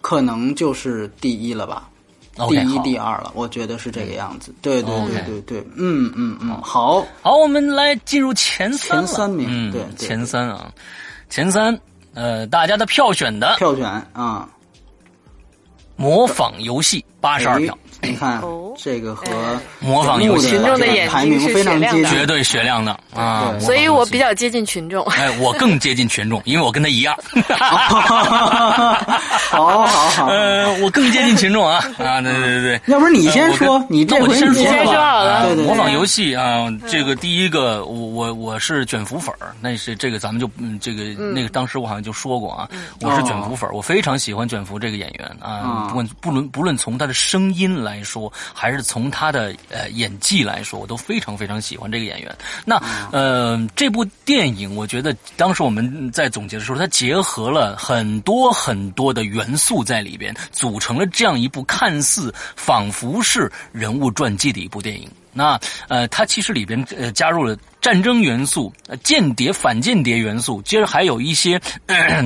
[0.00, 1.90] 可能就是第一了吧。
[2.48, 4.54] 第一、第二了，我觉得是这个样子。
[4.60, 10.70] 对对对对对，嗯嗯嗯，好，好，我们来进入前三前三名，对前三啊，
[11.30, 11.78] 前三，
[12.14, 14.48] 呃，大家的票选的票选啊，
[15.96, 17.76] 模仿游戏八十二票。
[18.02, 18.42] 你看，
[18.76, 19.24] 这个和
[19.80, 23.52] 模仿游戏群众的眼睛是雪亮的，绝对雪亮的啊！
[23.58, 25.04] 所以我比较接近群众。
[25.06, 27.16] 哎，我更接近群众，因为我跟他一样。
[27.58, 27.76] 好
[29.46, 32.20] 好好，呃，我更接近群众啊啊！
[32.20, 35.46] 对对对对，要不然你先说，你那我先说好了。
[35.46, 42.68] 对对，模仿游戏啊，这个第一个，我我我是卷福粉儿，那是这个咱们就嗯，这个那个当时我好像就说过啊，
[43.00, 52.36] 我是卷福粉儿，我非常喜欢卷福这个演员啊，不管不论不论从他的声音来说，还是从他的呃演技来说，我都非常非常喜欢这个演员。
[52.64, 52.80] 那
[53.12, 65.08] 呃，这部电影，我觉得当时我们在总结的时候，它结合了很多很多的元素在里边，组成了这样一部看似仿佛是人物传记的一部电影。
[65.32, 68.72] 那呃，它其实里边呃加入了战争元素、
[69.02, 71.60] 间谍反间谍元素，接着还有一些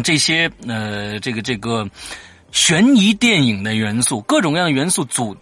[0.05, 1.85] 这些呃这个这个
[2.53, 5.37] 悬疑电影的元素，各种各样的元素组。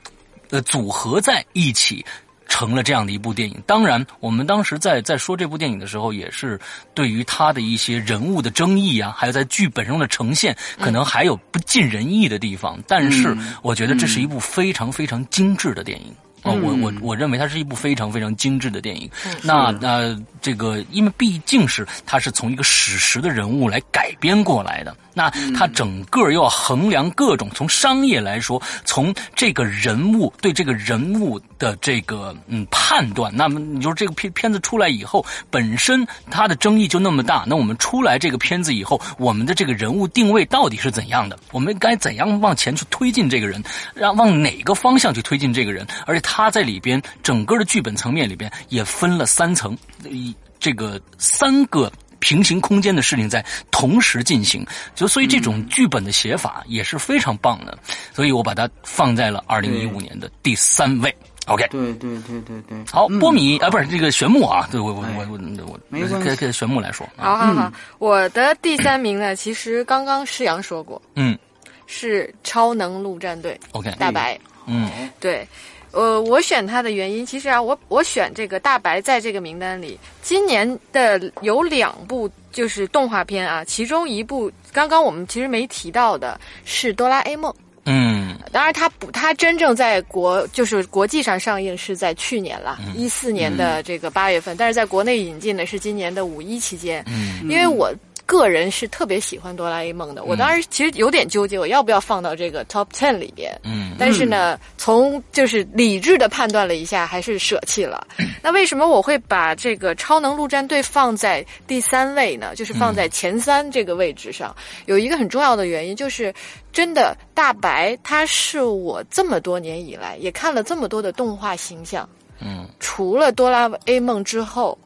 [0.50, 2.02] 呃，组合在一起
[2.48, 3.62] 成了这样的一部电影。
[3.66, 6.58] 当然，我们当时在在说这部电影的时候，也是
[6.94, 12.82] 对于他的一些人物的争议啊，还有在剧本中的呈现，可能还有不尽人意的地方。
[12.88, 16.14] 但是，我觉得这是一部非常非常精致的电影。
[16.42, 19.10] 啊，我我我认为它是一部非常非常精致的电影。
[19.42, 24.96] 那那这个，因为毕竟是他是从一个史实的人物来改编过来的。
[25.14, 33.34] 那他整个又要衡量各种从商业来说，从这个人物对这个人物的这个嗯判断。
[33.34, 37.42] 那么你说这个片片子出来以后，本身它的争议就那么大。
[37.48, 41.36] 那我们出来这个片子以后，我们的这个人物定位到底是怎样的？
[41.50, 43.60] 我们该怎样往前去推进这个人？
[43.94, 45.84] 让往哪个方向去推进这个人？
[46.06, 49.76] 而且他在里边整个的剧本层面里边也分了三层，
[50.08, 51.90] 一这个三个。
[52.20, 57.78] 平行空间的事情在同时进行，就所以这种剧本的写法也是非常棒的，
[58.12, 61.16] 所以我把它放在了二零一五年的第三位。
[61.46, 71.38] OK，对对对对对，好，波米啊，不是这个玄木啊，对我我我我我，没关系，跟玄木来说，好好好，我的第三名呢，其实刚刚施阳说过，嗯，
[71.86, 74.36] 是超能陆战队，OK，大白，
[74.66, 74.90] 嗯，
[75.20, 75.46] 对，
[75.92, 87.54] 呃，我选它的原因，其实啊，我我选这个大白在这个名单里，今年的有两部就是动画片啊，其中一部刚刚我们其实没提到的是哆啦 A 梦。
[87.90, 97.02] 嗯，当然，它不，它真正在国就是国际上上映是在去年了，一四年的这个八月份，但是在国内引进的是今年的五一期间。
[97.06, 97.92] 嗯，因为我。
[98.28, 103.58] 个人是特别喜欢哆啦 A 梦的，我当时其实有点纠结，我要不要放到这个 top ten 里边。
[103.64, 108.06] 嗯，但是呢，从就是理智的判断了一下，还是舍弃了。
[108.42, 112.54] 那为什么我会把这个超能陆战队放在第三位呢？
[112.54, 114.54] 就是放在前三这个位置上，
[114.84, 116.30] 有一个很重要的原因，就是
[116.70, 122.06] 真的大白，他是我这么多年以来也看了这么多的动画形象，
[122.40, 124.78] 嗯，除了哆啦 A 梦之后。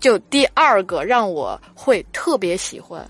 [0.00, 3.06] 就第二个让我会特别喜欢，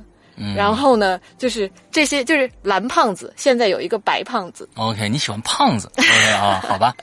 [0.57, 4.69] 然后呢，就是这些就是蓝胖子，现在有一个白胖子。
[4.75, 6.95] OK，你喜欢胖子？OK 啊， 好吧。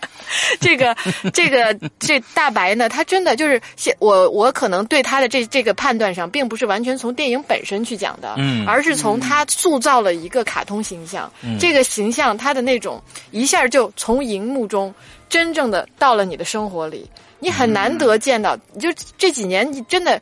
[0.59, 0.95] 这个
[1.33, 14.93] 这个这大白呢，他真的就是现我我可能对他的这这个判断上，并不是完全从电影本身去讲的，嗯，而是从他塑造了一个卡通形象，这个形象他的那种一下就从荧幕中
[15.29, 17.09] 真正的到了你的生活里。
[17.39, 20.19] 你很难得见到，就这几年，你真的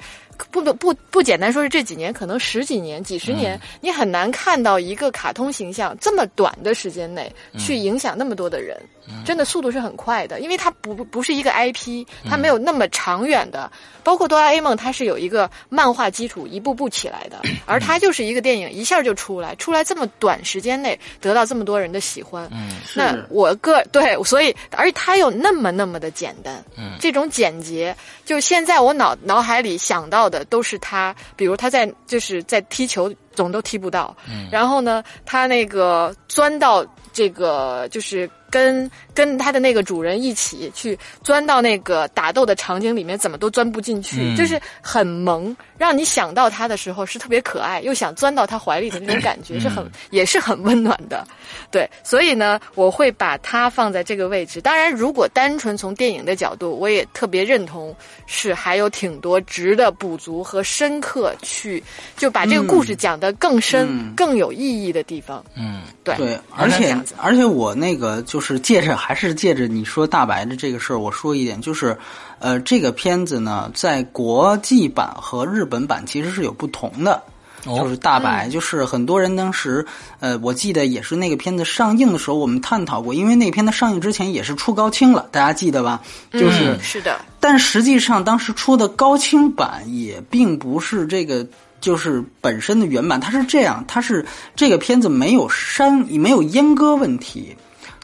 [0.52, 8.78] 不不不不简单说是这几年，可能十几年、几十年，你很难看到一个卡通形象这么短的时间内去影响那么多的人。
[9.24, 13.72] 真的速度是很快的，因为它不不是一个 IP，它没有那么长远的。
[14.04, 22.50] 包括哆啦 A 梦，它是有一个漫画基础，一步步起来的， 而它就是一个电影，一下就出来，出来这么短时间内得到这么多人的喜欢。
[22.52, 38.30] 嗯，那我个对，所以而且它又那么那么的简单，嗯，这种简洁，就现在我脑脑海里想到的都是他，比如他在就是在踢球，总都踢不到，嗯，然后呢，他那个钻到这个就是。
[38.56, 51.28] 跟跟他的那个主人一起去钻到那个打斗的场景里面，怎么都钻不进去，就是很萌，让你想到他的时候是特别可爱，又想钻到他怀里的那种感觉是很也是很温暖的，
[51.70, 54.62] 对，所以呢，我会把它放在这个位置。
[54.62, 57.94] 当然，如果单纯从电影的角度，我也特别认同，
[58.26, 61.84] 是还有挺多值得补足和深刻去
[62.16, 65.44] 就把这个故事讲得更深、更有意义的地方。
[65.56, 68.45] 嗯，对对，而且而且我那个就是。
[68.46, 71.98] 是借着还是借着你说大白的这个事儿，我说一点，就是，
[72.38, 77.22] 呃，这个片子呢，在国际版和日本版其实是有不同的，
[77.66, 79.86] 就是大白，就是很多人当时，
[80.20, 86.02] 呃，我记得也是那个片子上映的时候，我们探讨过，因为那片子上映之前也是出高清了，大家记得吧？
[86.32, 91.46] 就是是的，但实际上当时出的高清版也并不是这个。
[91.82, 94.26] 就是本身的原版，它是这样，它是
[94.56, 97.56] 这个片子没有删，没有阉割问题。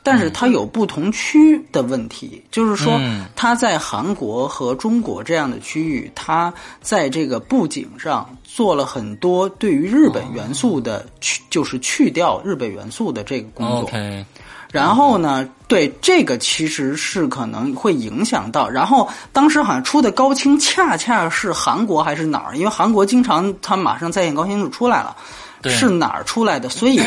[0.04, 3.00] 但是它有不同区的问题，就是说，
[3.36, 13.90] 它在韩国和中国这样的区域，它在这个布景上做了很多对于日本元素的去，就是去掉日本元素的这个工作。
[14.72, 18.68] 然后呢，对这个其实是可能会影响到。
[18.68, 22.58] 然后当时好像出的高清恰恰是韩国还是哪儿？
[22.58, 25.16] 因为韩国经常它马上在线高清就出来了，
[25.66, 26.70] 是哪儿出来的？
[26.70, 27.00] 所以。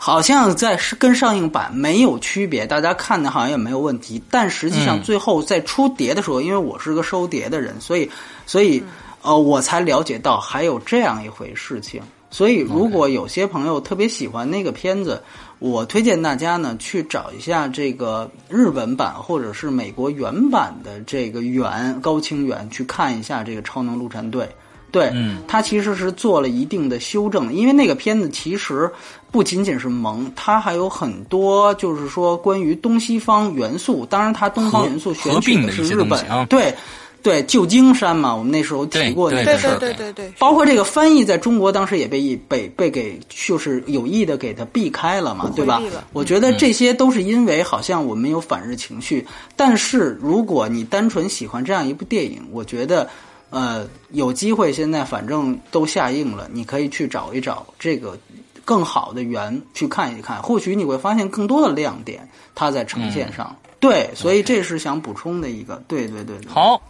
[0.00, 4.22] 好像在是跟上映版没有区别，大家看的好像也没有问题。
[4.30, 8.08] 但实际上最后在出碟的时候，因为我是个收碟的人，所以
[8.46, 8.82] 所以
[9.22, 12.00] 呃我才了解到还有这样一回事情。
[12.30, 15.20] 所以如果有些朋友特别喜欢那个片子，
[15.58, 24.44] 我推荐大家呢去找一下这个日本版或者是美国原版的这个原高清原去看一下这个《超能陆战队》。
[24.90, 25.12] 对，
[25.46, 28.90] 它其实是做了一定的修正，因为那个片子其实
[29.30, 34.06] 不仅仅是萌，它还有很多就是说关于东西方元素。
[34.06, 36.74] 当然，它东方元素选取的是日本，对
[37.22, 45.82] 对，旧金山嘛，我们那时候提过那个事儿，对对对对，包括这个翻译在中国当时也被被被给就是有意的给它避开了嘛，对吧？
[46.14, 53.06] 我觉得这些都是因为好像我们有反日情绪，但是如果你单纯喜欢这样一部电影，我觉得。
[53.50, 58.18] 呃，有机会现在反正都下映了，你可以去找一找这个
[58.64, 63.56] 更好的源去看一看，或许你会发现更多的亮点，它在呈现上。
[63.80, 65.82] 对，所以这是想补充的一个。
[65.88, 66.36] 对对对。
[66.48, 66.82] 好，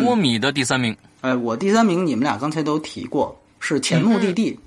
[0.00, 0.96] 波米的第三名。
[1.20, 4.58] 哎，我第三名，你们俩刚才都提过，是前目的地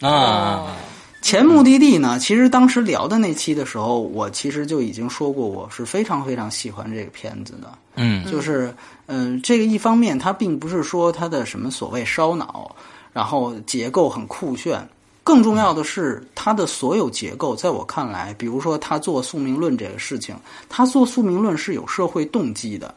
[0.00, 0.74] 啊。
[1.20, 2.18] 前目的地呢？
[2.18, 7.76] 其实当时聊的那期的时候，我其实就已经说过，我是非常非常喜欢这个片子的。
[7.96, 8.72] 嗯，就是
[9.06, 12.74] 嗯，这个一方面，它并不是说它的什么所谓烧脑，
[13.12, 14.88] 然后结构很酷炫，
[15.24, 20.36] 更重要的是它的所有结构，在我看来，比如说他做宿命论这个事情，
[20.68, 22.94] 他做宿命论是有社会动机的。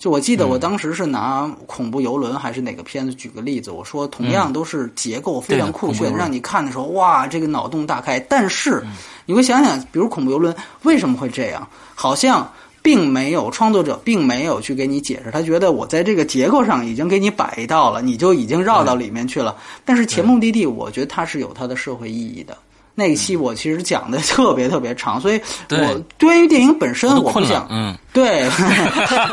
[0.00, 8.18] 就我记得我当时是拿恐怖游轮还是哪个片子举个例子，我说同样都是结构非常酷炫，让你看的时候哇，这个脑洞大开。
[8.18, 8.82] 但是
[9.26, 11.68] 你会想想，比如恐怖游轮为什么会这样？
[11.94, 19.54] 好像并没有创作者并没有去给你解释，他觉得我在这个结构上已经给你摆一道了，你就已经绕到里面去了。
[19.84, 22.56] 但是前目的地，我觉得它是有它的社会意义的。
[23.00, 25.40] 那一期我其实讲的 特别特别长，所以
[25.70, 28.46] 我对于电影本身我不想，嗯，对，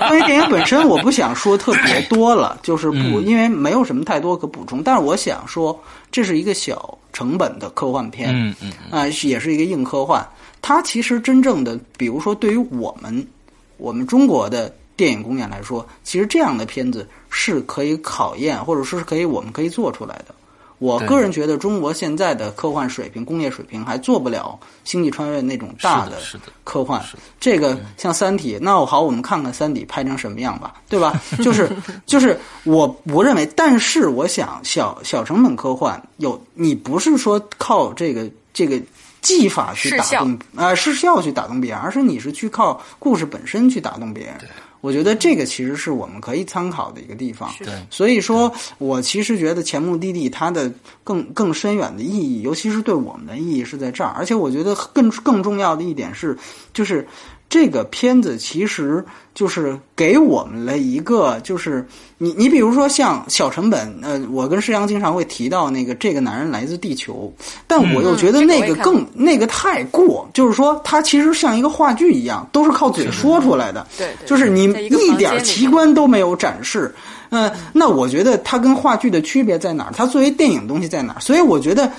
[0.07, 4.81] 关于电影本身我不想说特别多了，就是不因为没有什么太多可补充。
[4.81, 5.77] 但是我想说，
[6.09, 10.25] 这是一个小成本的科幻片，嗯嗯，啊，也是一个硬科幻。
[10.61, 13.27] 它其实真正的，比如说对于我们
[13.75, 20.33] 我们中国的电影工业来说，其实这样的片子是可以考验，或者说是可以我们可以做出来的。
[20.79, 26.17] 我个人觉得，中国现在的科幻水平、工业水平还做不了《星际穿越》那种大的
[26.63, 27.03] 科幻。
[27.39, 31.19] 这个像《三体》，那好，我们看看《三体》拍成什么样吧，对吧？
[31.43, 31.69] 就 是
[32.05, 33.43] 就是，我不认为。
[33.55, 38.79] 但是，我想小小成本科幻有你不是说靠这个这个
[39.21, 44.35] 技法去打动啊视效去打动别人，而是你是去靠故事本身去打动别人。
[44.81, 50.71] 我觉得这个其实是我们可以参考的一个地方，对，所以说我其实觉得前目的地它的
[51.03, 56.37] 更更深远的意义，尤其是对我们的意义是在这儿，而且我觉得更更重要的一点是，
[56.73, 57.07] 就是。
[57.49, 61.85] 这个片子其实就是给我们了一个，就是
[62.17, 67.33] 你你比如说像小成本，呃，我跟世阳经常会提到那个这个男人来自地球，
[67.65, 76.93] 但我又觉得那个更那个太过，就是说他其实像一个话剧一样，都是靠嘴说出来的，对，就是你一点奇观都没有展示，
[77.29, 79.93] 嗯，那我觉得它跟话剧的区别在哪儿？
[79.95, 81.19] 它作为电影东西在哪儿？
[81.21, 81.89] 所以我觉得，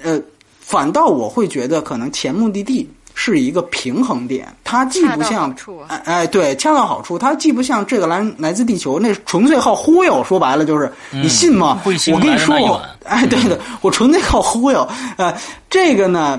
[0.00, 0.22] 呃，
[0.60, 2.88] 反倒我会觉得可能前目的地。
[3.18, 5.50] 是一个平衡点，它既不像，
[5.88, 7.18] 哎哎，对，恰到好处。
[7.18, 10.22] 它既不像这个来来自地球，那纯粹靠忽悠。
[10.22, 11.80] 说白了就是，你信吗？
[11.86, 14.86] 我跟你说，我哎，对的，我纯粹靠忽悠。
[15.16, 15.34] 呃，
[15.70, 16.38] 这个呢，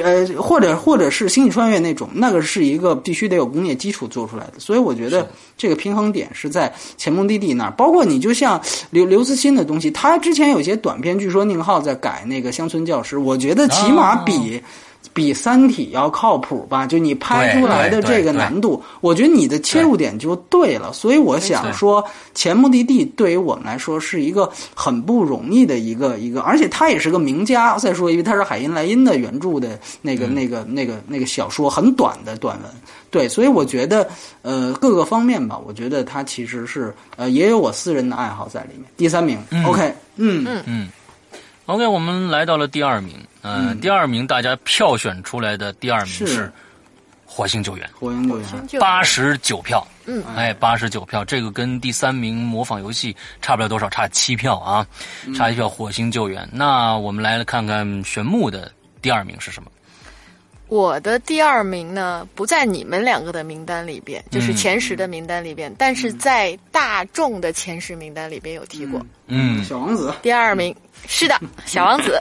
[0.00, 4.60] 呃，或者或者是星际穿越那种，那个是一个必须得有工业基础做出来的。
[4.60, 7.72] 所以我觉得这个平衡点是在前目的地那儿。
[7.72, 14.62] 包括你就像刘刘慈欣的东西，他之前有些短片，据说宁浩在改那个乡村教师，我觉得起码比。
[15.12, 16.86] 比《三体》要靠谱吧？
[16.86, 20.92] 就你拍出来的这个难度，我觉得你的切入点就对了。
[20.92, 27.76] 所以我想说，前目的地对于我们来说是一个很不容易的一个一个，而且他也是个名家。
[27.76, 32.70] 再说，因为他是海因莱因的原著的那个那个那个那个小说，很短的短文。
[33.10, 34.08] 对，所以我觉得，
[34.42, 38.84] 呃，各个方面吧，我觉得他其实是呃，也有我私人的爱好在里面。
[38.96, 40.88] 第三名，OK，嗯嗯嗯
[41.66, 43.16] ，OK，我们来到了第二名。
[43.42, 46.46] 嗯，第二名大家票选出来的第二名是
[47.26, 48.80] 《火星救援》，火星救援。
[48.80, 54.86] 八十九票，嗯，哎，八十九票，这个跟第三名模仿游戏差不了多少，差七票啊，
[55.36, 56.42] 差一票《火星救援》。
[56.52, 59.70] 那我们来看看玄木的第二名是什么？
[60.68, 70.14] 我的第二名呢，不在你们两个的名单里边，就是前十的名单里边，但是在大众的前十名单里边有提过，嗯，小王子。
[70.22, 70.74] 第二名。
[71.06, 72.18] 是的，小王子，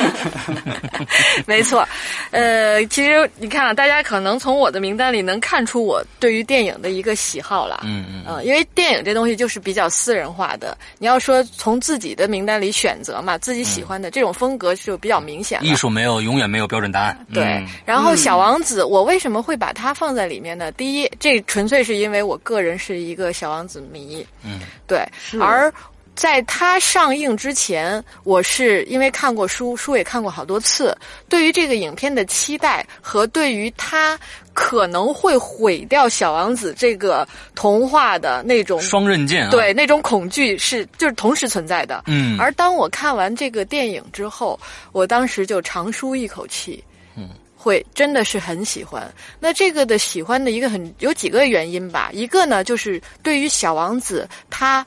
[1.46, 1.86] 没错。
[2.30, 7.80] 呃，其实你看啊，大家可能从我的名单里能看出我对于电影的一个喜好了。
[7.84, 8.24] 嗯嗯。
[8.26, 15.58] 呃，因为电影这东西就是比较私人化的，你要说从自己的名单里选择嘛，自己喜欢的这种风格就比较明显。
[15.62, 17.26] 艺术没有永远没有标准答案。
[17.32, 17.64] 对。
[17.84, 20.70] 然后小王子，我为什么会把它放在里面呢？
[20.72, 24.26] 第一，这纯粹是因为我个人是一个小王子迷。
[24.44, 24.60] 嗯。
[24.86, 25.06] 对。
[25.40, 25.72] 而。
[26.14, 30.96] 在它上映之前，我是因为看过书，书也看过好多次。
[31.28, 34.18] 对于这个影片的期待和对于它
[34.52, 42.04] 可能会毁掉小王子这个童话的那种双刃剑，对那种恐惧是就是同时存在的。
[42.06, 42.38] 嗯。
[42.38, 44.60] 而当我看完这个电影之后，
[44.92, 46.84] 我当时就长舒一口气。
[47.16, 47.30] 嗯。
[47.56, 49.10] 会真的是很喜欢。
[49.40, 52.10] 那这个的喜欢的一个很有几个原因吧。
[52.12, 54.86] 一个呢，就是对于小王子他。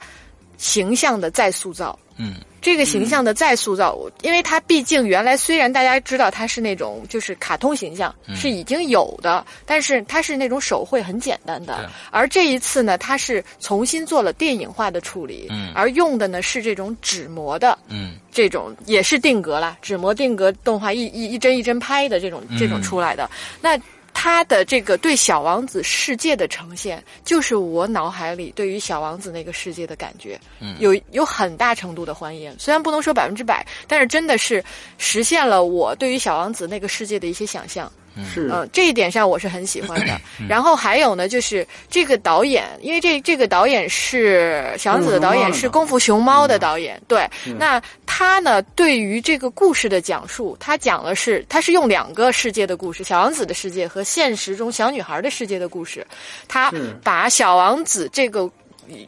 [0.57, 2.35] 形象的再塑造，嗯。
[2.61, 15.71] 这个形象的再塑造，因为它毕竟原来虽然大家知道它是那种就是卡通形象是已经有的，但是它是那种手绘很简单的，而这一次呢，它是重新做了电影化的处理，嗯。
[15.75, 18.15] 而用的呢是这种纸模的，嗯。
[18.31, 23.29] 这种也是定格了，纸模定格动画一一一帧一帧拍的这种这种出来的。
[23.61, 23.79] 那。
[24.17, 30.39] 他的这个对小王子世界的呈现，就是我脑海里对于小王子那个世界的感觉，
[30.79, 32.57] 有有很大程度的还原。
[32.57, 34.63] 虽然不能说百分之百，但是真的是
[34.97, 37.91] 实现了我对于小王子那个世界的一些想象。
[38.23, 40.19] 是，嗯，这一点上我是很喜欢的。
[40.47, 47.01] 然后还有呢，就是这个导演，因为这这个导演是小王子的导演，是《功夫熊猫》的导演。
[47.07, 47.27] 对，
[47.59, 56.05] 那他呢，对于这个故事的讲述，他讲的是，他是用两个世界的故事，小王子的世界和现实中小女孩的世界的故事，
[56.47, 56.71] 他
[57.03, 58.49] 把小王子这个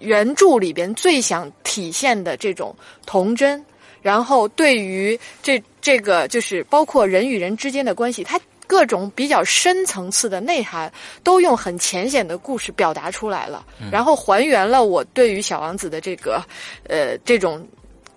[0.01, 3.63] 原著里边最想体现的这种童真，
[4.01, 8.37] 然后对于这这个就是包括人与人之间的关系，他。
[8.67, 10.91] 各种比较深层次的内涵，
[11.23, 16.43] 都用很浅显的故事表达出来了，然后还原了我对于小王子的这个，
[16.83, 17.65] 呃，这种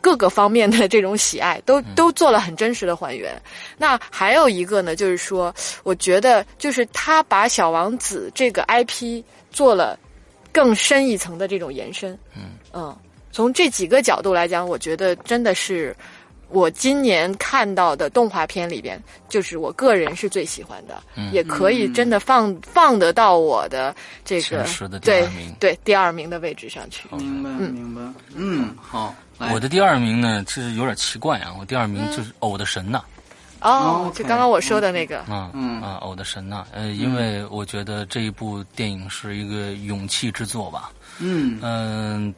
[0.00, 3.40] 各个方面的这种喜爱，都都做了很真实的还原。
[3.78, 9.22] 那还有一个呢，就是说，我觉得就是他把小王子这个 IP
[9.52, 9.96] 做了
[10.52, 12.12] 更深一层的这种延伸。
[12.36, 12.96] 嗯嗯，
[13.30, 15.96] 从这几个角度来讲，我觉得真的是。
[16.50, 23.94] 我今年看到的动画片里边，就是我个人是最喜欢的，也可以真的放放得到我的
[24.24, 24.66] 这个
[25.00, 25.28] 对
[25.58, 27.08] 对第二名的位置上去。
[27.16, 28.02] 明白，明白。
[28.34, 29.14] 嗯，好。
[29.54, 31.54] 我的第二名呢，其实有点奇怪啊。
[31.58, 33.02] 我第二名就是《偶的神》呐。
[33.60, 35.24] 哦，就刚刚我说的那个。
[35.30, 40.90] 嗯嗯啊，《偶的神》呐，呃，因为我觉得这一部电影是一个勇气之作吧。
[41.20, 42.34] 嗯嗯。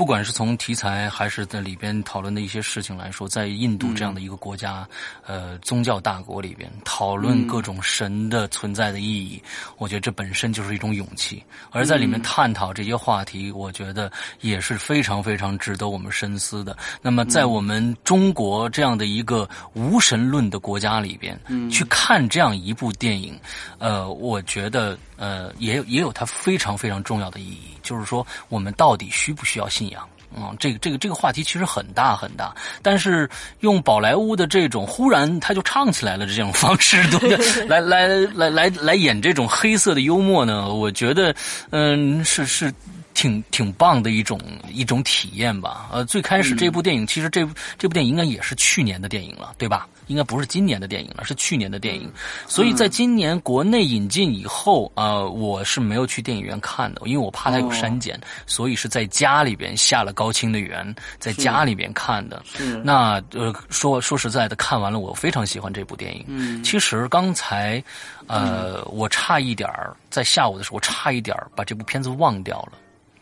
[0.00, 4.88] 不管是从题材还是在里边讨论的一些事情来说，在印度这样的一个国家，
[5.26, 9.42] 呃，宗教大国里边讨论各种神的存在的意义，
[9.76, 11.44] 我觉得这本身就是一种勇气。
[11.70, 16.74] 而在里面探讨这些话题，我觉得也是非常非常值得我们深思的。
[17.02, 21.38] 那么，在我们中国这样的一个无神论的国家里边，
[21.70, 23.38] 去看这样一部电影，
[23.76, 24.96] 呃，我觉得。
[25.20, 30.08] 呃，也有也有它非常非常重要的意义，就是说，我们到底需不需要信仰？
[30.34, 33.28] 嗯，这个这个这个话题其实很大很大，但是
[33.60, 37.66] 用宝莱坞的这种忽然他就唱起来了的这种方式，对不对？
[37.66, 40.72] 来来来来来演这种黑色的幽默呢？
[40.72, 41.34] 我觉得，
[41.70, 42.72] 嗯，是是。
[43.12, 44.40] 挺挺棒的一种
[44.72, 45.88] 一种体验吧。
[45.92, 49.86] 呃，最开始这部电影其实这部这部电影应该也是去年的电影了，对吧？
[50.10, 52.12] 应该不是今年的电影了，是去年的电影。
[52.48, 62.42] 所以在今年国内引进以后，呃，我是没有去电影院看的，因为我怕它有删减，所以是在家里边下了高清的源，在家里边看的。
[62.82, 66.24] 那呃，说说实在的，看完了我非常喜欢这部电影。
[66.26, 67.80] 嗯，其实刚才
[68.26, 72.72] 呃，我差一点儿在下午的时候，我差一点儿把这部片子忘掉了。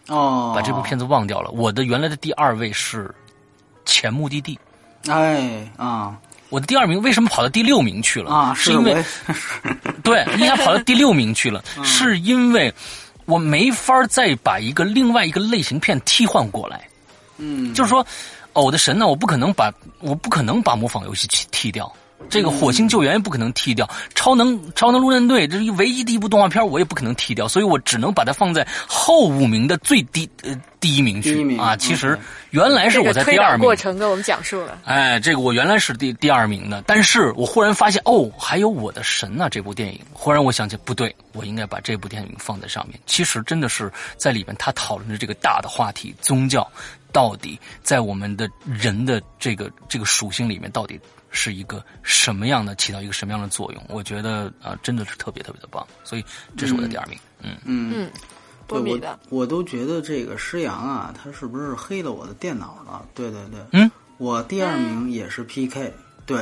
[0.09, 1.51] 哦，把这部片子忘掉了。
[1.51, 3.05] 我的原来的第二位是
[3.85, 4.59] 《前目的地》。
[5.13, 6.19] 哎啊，
[6.49, 8.55] 我的第二名为什么跑到第六名去了啊？
[8.55, 9.05] 是因为
[10.03, 12.73] 对，应该跑到第六名去了， 是因为
[13.27, 16.83] 我没法再把一个另外一个类型片替换过来。
[17.37, 18.05] 嗯，就是说，
[18.55, 21.93] 偶的神呢，我不可能把我不可能把模仿游戏替替掉。
[22.29, 31.75] 这个火星救援也不可能踢掉，超能超能陆战队这是唯一的一部动画片，我也不可能踢掉，所以我只能把它放在后五名的最低呃第一名去啊。
[31.77, 32.19] 其实
[32.51, 33.65] 原来是我在第二名。
[33.65, 34.79] 过程跟我们讲述了。
[34.85, 42.99] 哎，这个我原来是第第二名的，但是我忽然发现哦，还有我的神呐这部电影，忽然我想起不对，我应该把这部电影放在上面。
[43.07, 46.71] 其实真的是在里面，他讨论的这个大的话题，宗教
[47.11, 51.01] 到底在我们的人的这个这个属性里面到底。
[51.31, 53.85] 是一个什么样的起到一个什么样的作用？
[53.89, 56.25] 我觉得啊，真的是特别特别的棒，所以
[56.57, 57.19] 这是我的第二名。
[57.41, 58.11] 嗯嗯嗯，
[58.67, 63.07] 多米的，我都觉得这个施阳啊，他是不是黑了我的电脑了？
[63.15, 65.93] 对对对，嗯，我第二名也是 PK。
[66.29, 66.39] 对，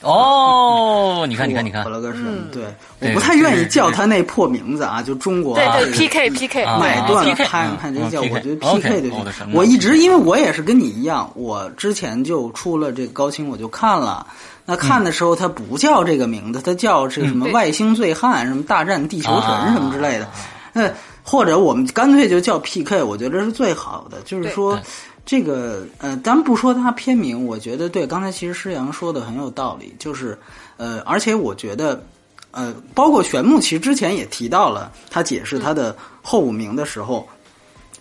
[0.00, 2.48] 哦，你看，你看，你看，我了个神！
[2.50, 2.64] 对，
[3.00, 7.44] 我不太愿意叫他那破名字啊，就中国对对 PK PK 买断拍
[7.78, 9.52] 看这叫，我觉得 PK 就行。
[9.52, 14.26] 我一直因为我也是跟你一样，我之前就出了这个高清，我就看了。
[14.64, 20.26] 那看的时候，他不叫这个名字，他叫这个什么外星醉汉，什么大战地球城什么之类的。
[20.72, 20.90] 那，
[21.22, 24.80] 或者我们干脆就叫 PK，我觉得是最好的，就是说。
[25.26, 28.06] 这个呃，咱不说它片名，我觉得对。
[28.06, 30.38] 刚才其实施阳说的很有道理，就是
[30.76, 32.00] 呃，而且我觉得
[32.52, 37.28] 呃，包括玄牧其实之前也提到了，他解释他的后五名的时候，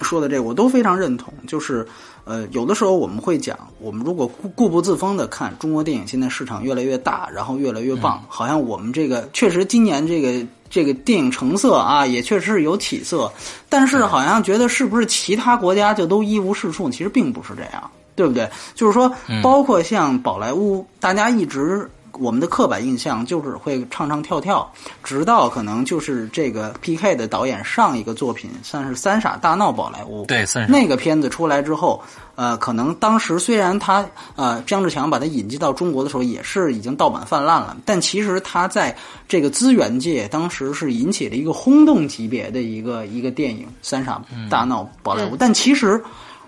[0.02, 1.34] 说的这个，我都非常认同。
[1.48, 1.84] 就是
[2.26, 10.46] 呃，有的时候我们会讲，我们如果固固步自封的看中国电影现在市场越来越大，然后越来越棒，好像我们这个确实今年这个
[10.76, 13.32] 这个电影成色啊，也确实是有起色，
[13.70, 16.90] 但是好像觉得是不是其他国家就都一无是处？
[16.90, 17.90] 其实并不是这样。
[18.18, 18.50] 对不对？
[18.76, 21.90] 就是说，包括像宝莱坞，大家一直
[22.20, 24.72] 我们的刻板印象就是会唱唱跳跳，
[25.04, 27.16] 直到可能就是这个 P.K.
[27.16, 32.02] 的导演上一个作品算是《三傻大闹宝莱坞》，对，那个片子出来之后，
[32.36, 34.06] 呃，可能当时虽然他
[34.36, 38.96] 呃张志强把他引进到中国的时候也是已经盗版泛滥了，但其实他在
[39.28, 46.02] 这个资源界当时是引起了一个轰动级别的一个一个电影《三傻大闹宝莱坞》，但其实。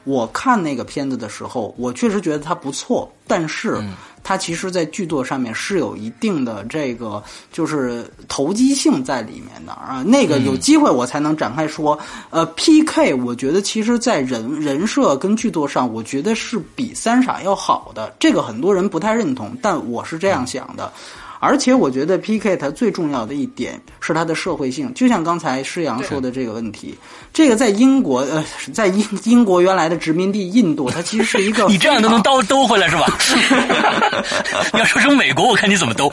[0.04, 3.84] 我看那个片子的时候，我确实觉得它不错，但是
[4.28, 10.04] 它其实，在剧作上面是有一定的这个就是投机性在里面的啊。
[10.06, 11.98] 那个有机会我才能展开说。
[12.30, 13.14] 呃，P.K.
[13.14, 18.14] 我觉得其实，在人人设跟剧作上，我觉得是比三傻要好的。
[18.20, 20.92] 这个很多人不太认同，但我是这样想的。
[21.40, 22.58] 而且我觉得 P.K.
[22.58, 26.96] 它最重要的一点是它的社会性，就像刚才施阳说的这个问题，
[27.34, 33.06] 这个在英国呃，在英英国原来的殖民地印度，它其实是一个 你这样都能兜兜回来是吧？
[34.74, 36.12] 你要说成美国，我看你怎么兜。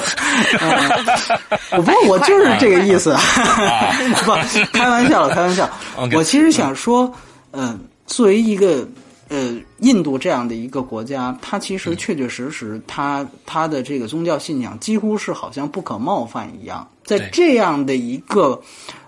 [1.70, 3.16] 我不，我就是这个意思，
[4.24, 4.32] 不
[4.72, 5.70] 开玩笑，开玩笑。
[6.12, 7.12] 我其实想说，
[7.52, 8.86] 嗯，作为一个。
[9.28, 16.86] 呃，印度这样的一个国家，它其实确确实实，它它的这个宗教信仰几乎是好像不可冒犯一样。
[17.04, 18.60] 在这样的一个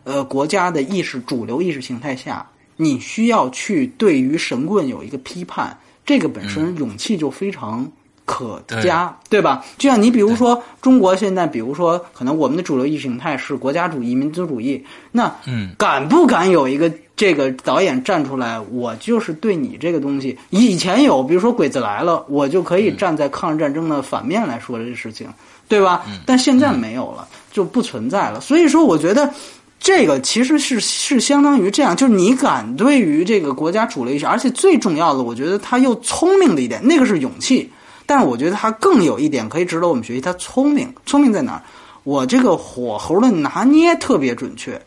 [0.05, 2.47] 呃国家的意识主流意识形态下，
[2.77, 7.87] 你需要去对于神棍有一个批判，这个本身勇气就非常
[8.25, 9.64] 可嘉，对吧？
[9.79, 16.91] 就像你比如说中国现在，比如说可能我们的主流意识形态是国家主义、民族主义，那嗯敢不敢有一个？
[17.17, 25.27] 这个导演站出来，我就是对你这个东西，以前有，比如说《鬼子来了》，我就可以站在抗日战争的反面来说这事情，
[25.67, 26.05] 对吧？
[26.27, 28.39] 但现在没有了，就不存在了。
[28.43, 29.33] 所以说，我觉得
[29.81, 37.71] 这个其实是是相当于这样，就是你敢对于这个国家主了一些，而且最重要的，我觉得他又聪明的一点，那个是勇气。
[38.05, 41.62] 但是我觉得他更有一点可以值得我们学习，他聪明，聪明在哪儿？
[42.05, 44.79] 我这个火候的拿捏特别准确。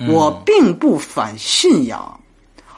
[0.00, 2.20] 我并不反信仰，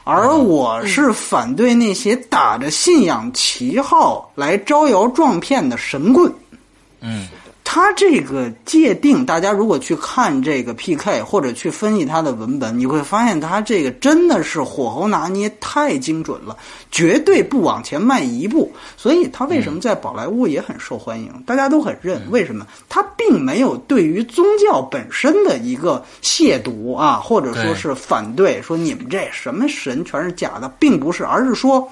[0.03, 6.33] 而我是反对那些打着信仰旗号来招摇撞骗的神棍。
[7.01, 7.27] 嗯。
[7.67, 11.21] 他这个界定，大家如果去看这个 P.K.
[11.23, 16.55] 或者去分析他的文本，你会发现他这个真的是火候拿捏太精准了，
[16.91, 18.71] 绝对不往前迈一步。
[18.95, 21.29] 所以他为什么在宝莱坞也很受欢迎？
[21.45, 22.21] 大家都很认。
[22.29, 22.65] 为什么？
[22.87, 31.85] 他并没有对于宗教本身的一个亵渎啊，或者说是反对，说你们这什么神全是假的，并不是，而是说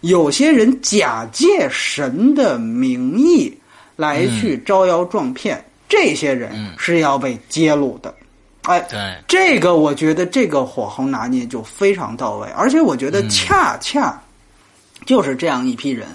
[0.00, 3.52] 有些人假借神的名义。
[3.98, 8.14] 来去招摇撞骗，这些人是要被揭露的。
[8.62, 14.22] 哎，对，这个我觉得这个火候拿捏就非常到位，而且我觉得恰恰
[15.04, 16.06] 就是这样一批人。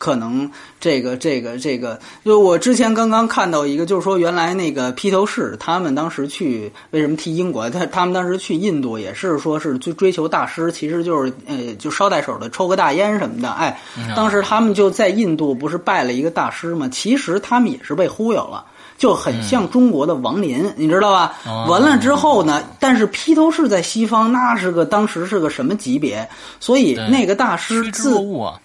[0.00, 7.68] 可能这个这个这个，就我之前刚刚看到一个，就是说原来那个披头士他们当时去为什么踢英国？
[7.68, 13.50] 他他们当时去印度也是说是追追求大师，其实就是呃就捎带手的抽个大烟什么的。
[13.50, 13.78] 哎，
[14.16, 16.88] 当时他们就在印度不是拜了一个大师吗？
[16.88, 18.64] 其实他们也是被忽悠了。
[19.00, 21.34] 就很像中国的王林，你知道吧？
[21.66, 26.28] 完了之后呢，但是披头士在西方那是个当时是个什么级别？
[26.60, 28.14] 所以那个大师自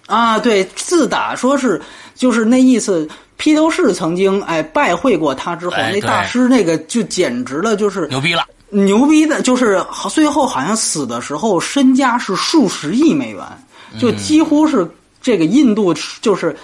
[0.08, 1.82] 啊，对，自打说是
[2.16, 3.08] 就是那意思，
[3.38, 13.42] 披头士曾经哎拜会过他之后，那大师那个就简直了，就是牛逼了，牛逼的，就是最后好像死的时候身家是数十亿美元，
[14.02, 14.86] 就几乎是
[15.26, 16.55] 这个印度就是。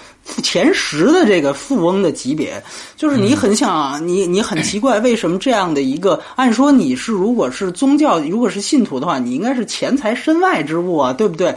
[0.43, 2.63] 前十的这个富翁的级别，
[2.95, 6.21] 就是你很想你你很奇怪，为什么这样的一个？
[6.35, 11.55] 按说你是如果是宗教，如果是信徒的话，你应该是钱财身外之物啊，对不对？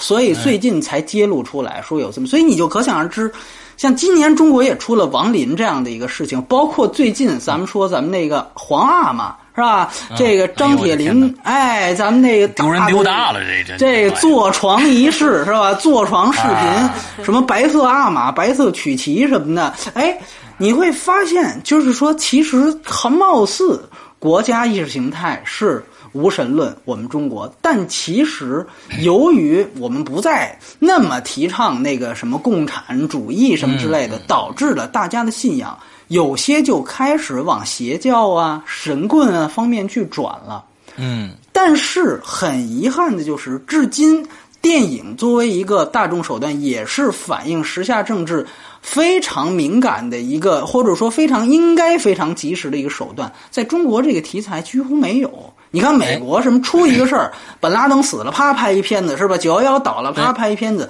[0.00, 3.30] 所以最近才揭露出来说有这么，所以你就可想而知。
[3.76, 9.34] 像今年中国也出了王林这样的一个事情，包括最近咱们说咱们那个皇阿玛。
[9.54, 9.92] 是吧？
[10.16, 15.72] 这个张铁林，哎，咱们那个丢人丢大了，这这这坐床仪式是吧？
[15.74, 20.18] 坐床视频，什么白色阿玛、白色曲奇什么的，哎，
[20.58, 23.88] 你会发现，就是说，其实很貌似
[24.18, 28.66] 国家意识形态是无神论，我们中国，但其实
[29.02, 35.78] 由于我们不再那么提倡那个什么共产主义什么之类的，导致了大家的信仰。
[36.08, 40.64] 有些就开始往邪教啊、神棍啊方面去转了，
[40.96, 44.26] 嗯，但是很遗憾的就是，至今
[44.60, 48.46] 电影作为一个大众手段，也是反映时下政治
[48.80, 55.30] 非常敏感的一个，或者说非常应该非常及时的一个手段，在中国这个题材几乎没有。
[55.70, 59.36] 你看美国什么出一个事儿，本拉登死了，啪拍一片子是吧？
[59.36, 60.88] 九幺幺倒了，啪拍一片子。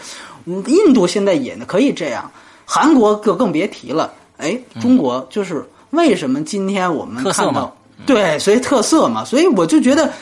[0.67, 2.31] 印度现在也可以这样，
[2.67, 4.13] 韩国就更别提了。
[4.37, 7.75] 哎，中国就是为什么今天我们看到
[8.05, 10.13] 对，所以特色嘛，所以我就觉得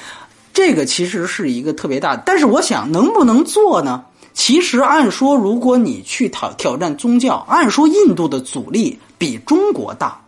[0.53, 2.15] 这个其实是一个特别大。
[2.17, 4.05] 但是我想能不能做呢？
[4.35, 10.19] 其实按说，如果你去挑挑战宗教，按说印度的阻力比中国大。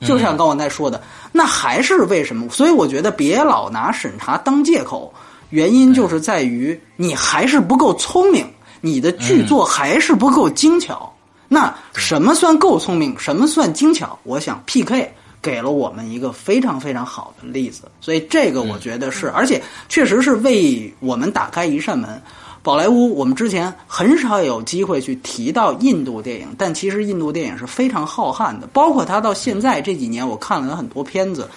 [0.00, 1.02] 就像刚我在说的，
[1.32, 2.48] 那还是为什么？
[2.50, 5.14] 所以我觉得别老拿审查当借口，
[5.50, 8.44] 原因就是在于你还是不够聪明。
[8.80, 11.13] 你的剧作还是不够精巧，
[11.54, 13.16] 那什么算够聪明？
[13.16, 14.18] 什么算精巧？
[14.24, 22.20] 我想 P K 给了我们一个非常非常好的例子，所以这个我觉得是，而且确实是为我们打开一扇门。
[22.62, 31.48] 宝莱坞，我们之前很少有机会去提到印度电影，但其实印度电影是非常浩瀚的，包括他到现在这几年，我看了很多片子，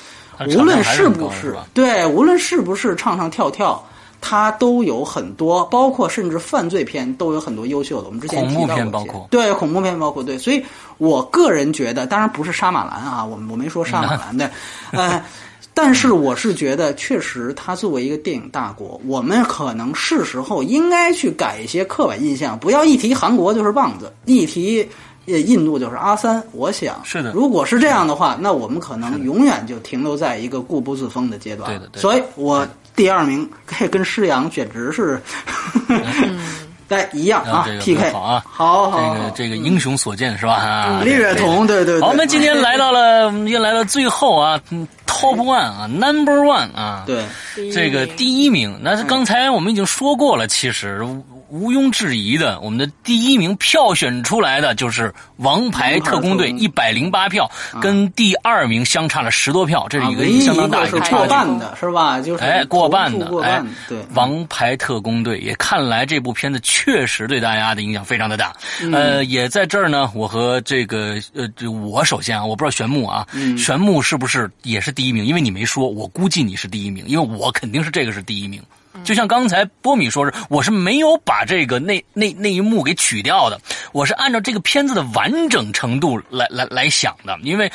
[0.55, 3.83] 无论是不是对，无论是不是唱唱跳跳。
[4.29, 8.07] 它都有很多，包括甚至犯罪片都有很多优秀的。
[8.07, 8.75] 我们之前提到
[9.05, 10.61] 过，对恐怖片包括对，所以
[10.97, 14.51] 我个人觉得，当然不是杀马兰啊，我我没说杀马兰的，
[14.91, 15.23] 呃，
[15.73, 24.85] 但是我是觉得，确实它作为一个电影大国，我们可能是时候应该去改一些刻板印象，不要一提韩国就是棒子，一提
[25.27, 26.41] 印度就是阿三。
[26.51, 31.69] 我想是的，如果是这样的话，那我们可能永远就停留在一个固步自封的阶段。
[31.69, 32.01] 对的，对。
[32.01, 32.67] 所以我。
[32.97, 33.47] 第二名
[33.91, 35.21] 跟施洋简直是，
[36.89, 40.55] 对一样啊！PK 好啊，好好，这个这个英雄所见是吧？
[40.55, 42.01] 啊，略同，对对。
[42.01, 44.59] 好，我们今天来到了， 已经来到最后啊
[45.05, 47.23] ，Top One 啊，Number One 啊，对，
[47.71, 51.07] 这个第一名，那是刚才我们已经说过了，其实。
[51.49, 57.49] 毋庸置疑的，我们的第一名票选出来的就是《王牌特工队》，一百零八票，
[57.81, 62.19] 跟第二名相差了十多票，这是一个相当大一个过半的是吧？
[62.19, 68.53] 就是哎，过半的哎，对，《王牌特工队》也看来这部片子确实对大家的影响非常的大。
[68.91, 73.25] 呃，也在这儿呢，我和这个呃，我首先啊，我不知道玄木啊，
[73.57, 75.25] 玄木是不是也是第一名？
[75.25, 78.61] 因为你没说，我估计你是第一名，因为我肯定是这个是第一名。
[79.03, 83.59] 就像刚才波米说是，我是没有把这个那那那一幕给取掉的，
[83.91, 87.71] 我是按照这个片子的完整程度来来来想的，因为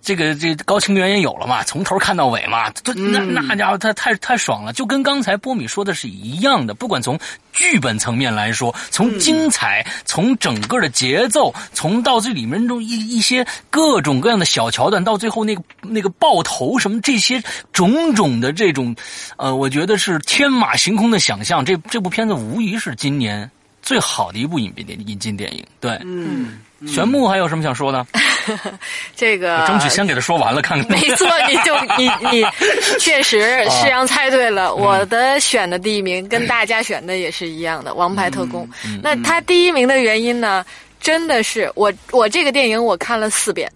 [0.00, 7.18] 这个这高清原也有了嘛，从头看到尾嘛，那那家伙他太太爽了，就跟刚才波米说的是一样的，不管从
[7.56, 17.42] 剧本层面来说，从精彩，从整个的节奏，从到这里面中一一些各种各样的小桥段，到最后那个那个爆头什么这些
[17.72, 18.94] 种种的这种，
[19.36, 20.76] 呃，我觉得是天马。
[20.76, 23.50] 行空的想象，这这部片子无疑是今年
[23.80, 25.64] 最好的一部影片电引进电影。
[25.80, 28.06] 对，嗯，玄牧还有什么想说的？
[29.16, 30.90] 这个争取先给他说完了， 看看。
[30.90, 32.46] 没错，你就你你
[33.00, 38.68] 确实世阳猜对了，我的选的第一名跟大家选的也是一样的，《王牌特工》。
[39.02, 40.64] 那他第一名的原因呢？
[40.98, 43.70] 真的是我我这个电影我看了四遍。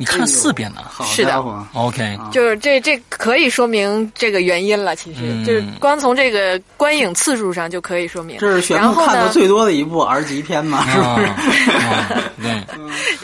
[0.00, 1.44] 你看了四遍呢，是的
[1.74, 4.94] ，OK，就是这这可以说明这个原因了。
[4.94, 8.38] 其实就是光从这个观影次数上就可以说明。
[8.38, 11.26] 这是玄牧看的最多的一部 R 级片嘛，是不是？
[12.40, 12.62] 对，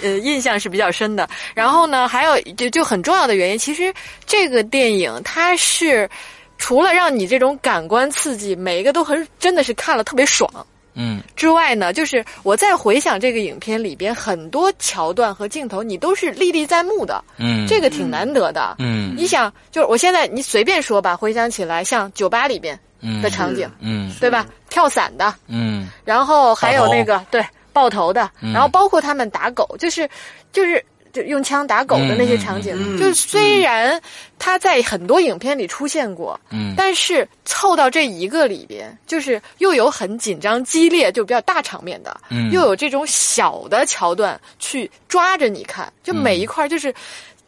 [0.02, 1.28] 呃，印象是比较深的。
[1.54, 3.94] 然后呢，还有就就很重要的原因，其实
[4.26, 6.10] 这个电影它是
[6.58, 10.50] 除了让你这种感官刺激，每一个都很真的是看了特别爽。
[10.94, 17.22] 嗯，之外呢，就是我在回想这个影片里边很多桥段和镜头，你都是历历在目的。
[17.36, 18.76] 嗯，这个挺难得的。
[18.78, 22.78] 嗯，你想，就是我现在你随便说吧，回想起来，像酒吧里边
[23.22, 24.46] 的场景，嗯，对吧？
[24.70, 30.08] 跳伞的，嗯，然后还有那个对爆头的，然后包括他们打狗，就是
[30.52, 30.84] 就是。
[31.14, 33.98] 就用枪打狗的那些场景，就虽然
[34.36, 46.92] 他在很多影片里出现过，嗯，但是凑到这一个里边，就是又有很紧张激烈，就比较大场面的，嗯，又有这种小的桥段去抓着你看，就每一块就是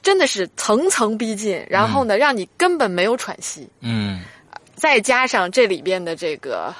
[0.00, 4.22] 真的是层层逼近，然后呢，让你根本没有喘息，嗯，
[4.76, 6.72] 再加上这里边的这个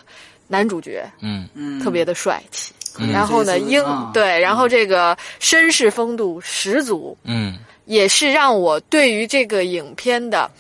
[0.46, 1.48] 男主角，嗯。
[1.54, 2.72] 嗯，特别的帅气。
[3.12, 3.82] 然后呢，英
[4.12, 10.50] 对，然后这个绅士风度十足，嗯，也是让我对于这个影片的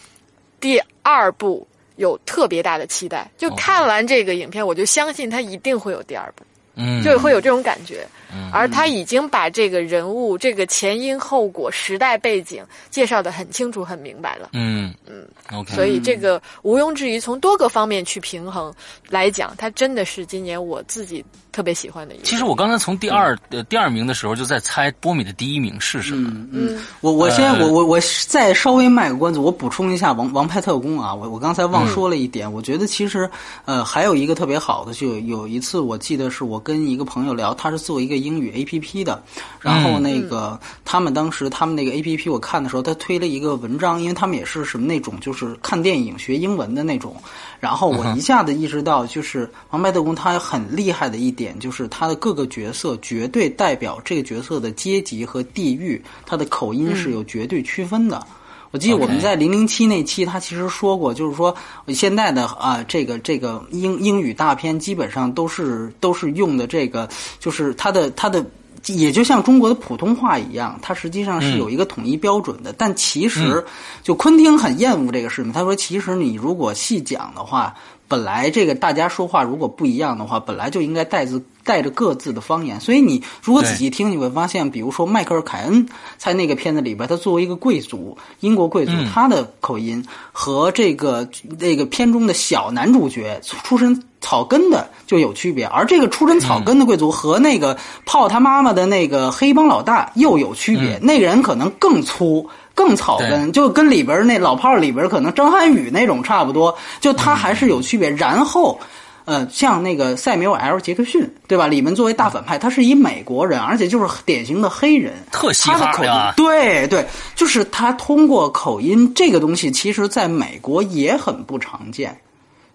[0.60, 1.66] 第二部
[1.96, 3.30] 有特别大的期待。
[3.38, 6.44] 就看完这个影片，我就相信他一定会有第二部。
[6.78, 8.06] 嗯，就会有这种感觉。
[8.52, 14.50] 而他已经把这个人物、这个前因后果、时代背景介绍的很清楚、很明白了。
[14.52, 15.74] 嗯嗯，OK。
[15.74, 18.72] 所以这个毋庸置疑，从多个方面去平衡
[19.08, 22.24] 来讲，他真的是今年我自己特别喜欢的一个。
[22.24, 26.30] 其实我刚才从第二呃第二名的时候就在猜波米的第一名是什么。
[26.52, 33.28] 嗯，我我先我我我再稍微卖个关子，我补充一下《王王牌特工》啊，我我刚才忘说了一点，我觉得其实
[33.64, 39.22] 呃还有一个特别好的，就有一次我记得是我跟一个朋友聊，他是做一个英语 A P P 的，
[39.60, 47.16] 然后那个他们当时他们那个 A P P 我看的时候，他推了一个文章，因为他们也是什么那种就是看电影学英文的那种，
[47.60, 58.26] 然后我一下子意识到，就是《王牌特工》他很厉害的一点，就是他的各个角色绝对代表这个角色的阶级和地域，他的口音是有绝对区分的。
[58.70, 61.54] 我记得我们在零零七那期，他其实说过，就是说
[61.88, 67.08] 现在的啊，这个这个英英语大片基本上都是都是用的这个，
[67.38, 68.44] 就是它的它的。
[68.88, 72.72] 也就像中国的普通话一样，它实际上是有一个统一标准的。
[72.72, 73.64] 但其实，
[74.00, 75.52] 就昆汀很厌恶这个事情。
[75.52, 77.74] 他说：“其实你如果细讲的话，
[78.08, 82.80] 本来这个大家说话如果不一样的话，本来就应该带自带着各自的方言。
[82.80, 85.86] 所以你如果仔细听，你会发现，比如说迈克尔·凯恩
[86.16, 91.28] 在那个片子里边，他作为一个贵族，英国贵族，他的口音和这个
[91.58, 100.98] 那个片中的小男主角出身。”草根的就有区别，而这个出身草根的贵族和那个泡他妈妈的那个黑帮老大又有区别。
[101.00, 106.76] 那个人可能更粗、更草根，就跟里边那老炮里边可能张涵予那种差不多。
[107.00, 108.10] 就他还是有区别。
[108.10, 108.78] 然后，
[109.24, 111.66] 呃，像那个塞缪尔·杰克逊，对吧？
[111.66, 116.10] 里面作为大反派，他是一美国人，而且就是典型的黑人，特西哈口音。
[116.36, 117.04] 对对，
[117.34, 122.16] 就是他通过口音这个东西，其实在美国也很不常见。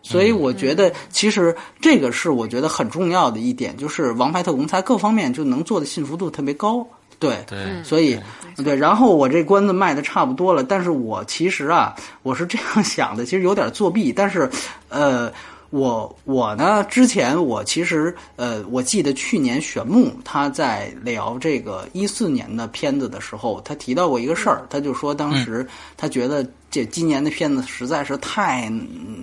[0.02, 6.84] 所以我觉得，其实这个是我觉得很重要的一点，就是《王牌特工》它各方面就能做的信服度特别高。
[7.22, 8.20] 对，对，所以
[8.58, 14.50] 对，然后我这关子卖的差不多了，但是我其实啊，我是这样想的，其实有点作弊，但是，
[14.90, 15.32] 呃。
[15.72, 25.66] 我我呢，之前我其实呃，我记得去年玄木他在聊这个一四年的片子的时候，他提到过一个事儿，他就说当时
[25.96, 28.70] 他觉得这今年的片子实在是太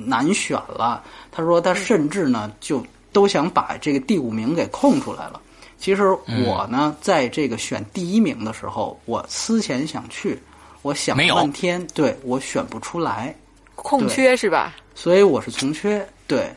[0.06, 2.82] 难选了，他说他甚至呢就
[3.12, 5.38] 都想把这个第五名给空出来了。
[5.78, 6.10] 其实
[6.44, 10.38] 我呢，在这个选第一名的时候，我思前想去，
[10.82, 13.34] 我想了半天，对我选不出来，
[13.76, 14.74] 空缺是吧？
[14.94, 16.04] 所以我是从缺。
[16.26, 16.50] 对，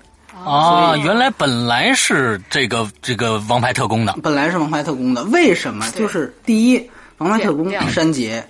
[0.43, 5.89] 啊，原来本来是这个这个王牌特工的，本来是王牌特工的，为什么？
[5.91, 8.43] 就是第一，王牌特工删节，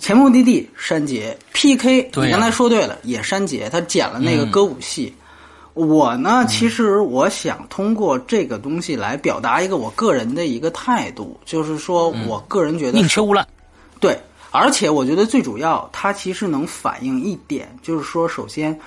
[0.00, 5.14] 前目的地删节，PK，你刚才说对了，也删节，他剪了那个歌舞戏。
[5.86, 13.44] 我呢，其实我想通过这个东西来表达一个我个人的一个态度，就是说我个人觉得宁缺毋滥，
[14.00, 14.18] 对，
[14.50, 18.78] 而且我觉得最主要，它其实能反映一点，就是说，首先。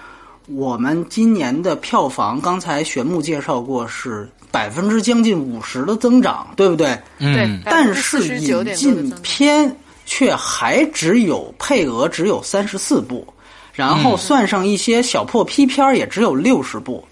[0.47, 6.99] 我们今年的票房，刚才玄木介绍过是百分之将近五十的增长，对不对？
[7.19, 7.61] 嗯。
[7.63, 9.73] 但是引进片
[10.03, 13.25] 却还只有配额只有三十四部，
[13.73, 17.03] 然后算上一些小破批片也只有六十部。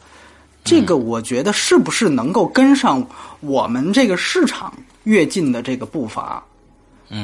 [0.64, 3.05] 这个我觉得是不是能够跟上
[3.39, 4.74] 我们这个市场
[5.05, 6.43] 跃进的这个步伐？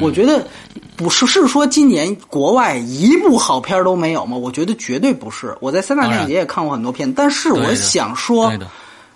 [0.02, 0.48] 我觉得
[0.96, 4.36] 不是，是说今年国外一部好片都没有吗？
[4.36, 5.56] 我觉得绝对不是。
[5.60, 8.52] 我在三大电影节也看过很多片，但是我想说，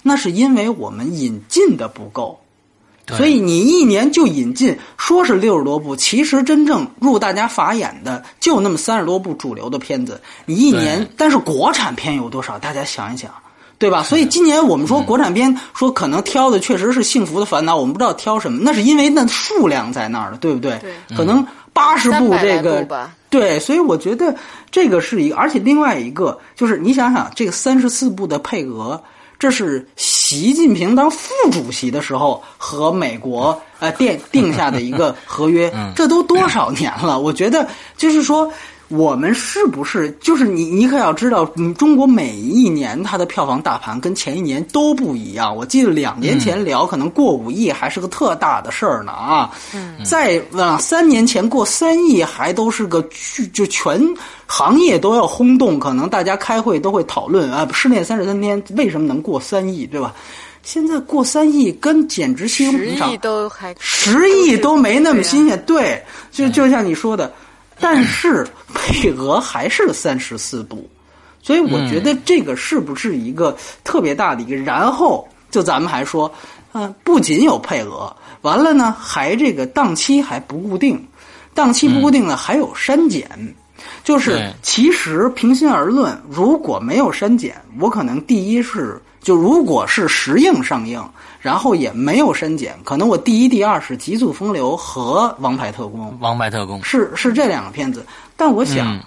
[0.04, 2.40] 那是因为我们引进的不够，
[3.18, 10.22] 所以你一年就引进说是六十多部，其实真正入大家法眼的就那么三十多部主流的片子。
[10.46, 12.58] 你一年，但是国产片有多少？
[12.60, 13.30] 大家想一想。
[13.78, 14.04] 对吧？
[14.04, 20.78] 所以今年我们说国产片，说可能挑的确实是《幸福的烦恼》，我们不知道挑什么，那是因为那数量在那儿了，对不对？
[20.80, 22.86] 对，可能八十部这个，
[23.30, 24.36] 对，所以我觉得
[24.70, 29.02] 这个是一个，而且另外一个就是你想想，这个三十四部的配额，
[29.40, 37.20] 这是习近平当副主席的时候和美国呃定定下的一个合约，这都多少年了？
[37.20, 37.68] 我觉得
[37.98, 38.52] 就是说。
[38.90, 40.66] 我们是不是就是你？
[40.66, 41.46] 你可要知道，
[41.78, 45.56] 中国每一年它的票房大盘跟前一年都不一样。
[45.56, 49.52] 我记得两年前聊，可能过五亿还是个特大的事儿呢啊！
[49.76, 54.02] 嗯再啊，三年前过三亿还都是个巨就全
[54.48, 60.16] 行业都要轰动，可能大家开会都会讨论啊，失恋三十三天为什么能过三亿，对吧？
[60.64, 67.32] 现在过三亿跟简直稀松平常，十亿都还十亿都没那么新鲜，对，就就像你说的。
[67.80, 70.88] 但是配额还是三十四部，
[71.42, 74.56] 所以我觉得这个是不是一个特别大的一个？
[74.58, 76.32] 然后就咱们还说，
[76.74, 81.08] 嗯，不仅有配额，完了呢，还这个档期还不固定，
[81.54, 83.30] 档期不固定呢，还有删减。
[84.04, 91.04] 就是其实平心而论，如果没有删减，我可能第一是就如果是实映上映，
[91.40, 96.12] 然后也没有删减，可能我第一、第二是《极速风流》和《王牌特工》。
[96.20, 98.06] 王牌特工是是这两个片子，
[98.36, 99.00] 但我想，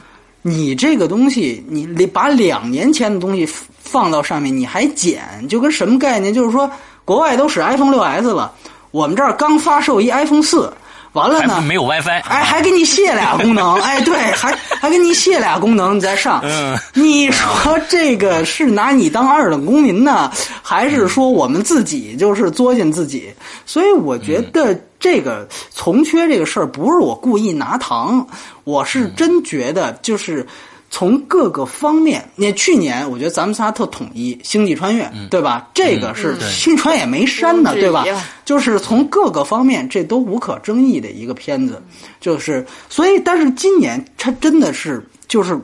[0.43, 3.47] 你这个东西，你把两年前的东西
[3.79, 6.33] 放到上面，你还剪，就跟什么概念？
[6.33, 6.71] 就是说，
[7.05, 8.53] 国外都使 iPhone 六 S 了，
[8.91, 10.73] 我们这儿刚发售一 iPhone 四。
[11.13, 16.41] 完了呢，没有 WiFi，哎，还给你卸俩功能，哎，对，还还给你卸俩功能，你再上。
[16.43, 20.33] 嗯，你说这个是拿你当二等公民呢，
[20.63, 23.33] 还是说我们自己就是作践自己？
[23.67, 28.27] 所以我觉得这个从缺这个事儿不是我故意拿糖，
[28.65, 30.47] 我是真觉得就是。
[30.93, 35.71] 从各个方面，你去年我觉得咱们仨特统一《星际穿越》，对吧？
[35.73, 38.05] 这个是《星际穿》也没删的，对吧？
[38.45, 41.83] 就是从各个方面，这都无可争议的一个片子。
[42.21, 45.59] 就是所以，但是今年它真的是就是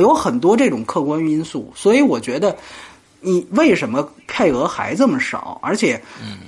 [0.00, 2.54] 有很多这种客观因素，所以我觉得
[3.20, 5.60] 你为什么配额还这么少？
[5.62, 6.02] 而且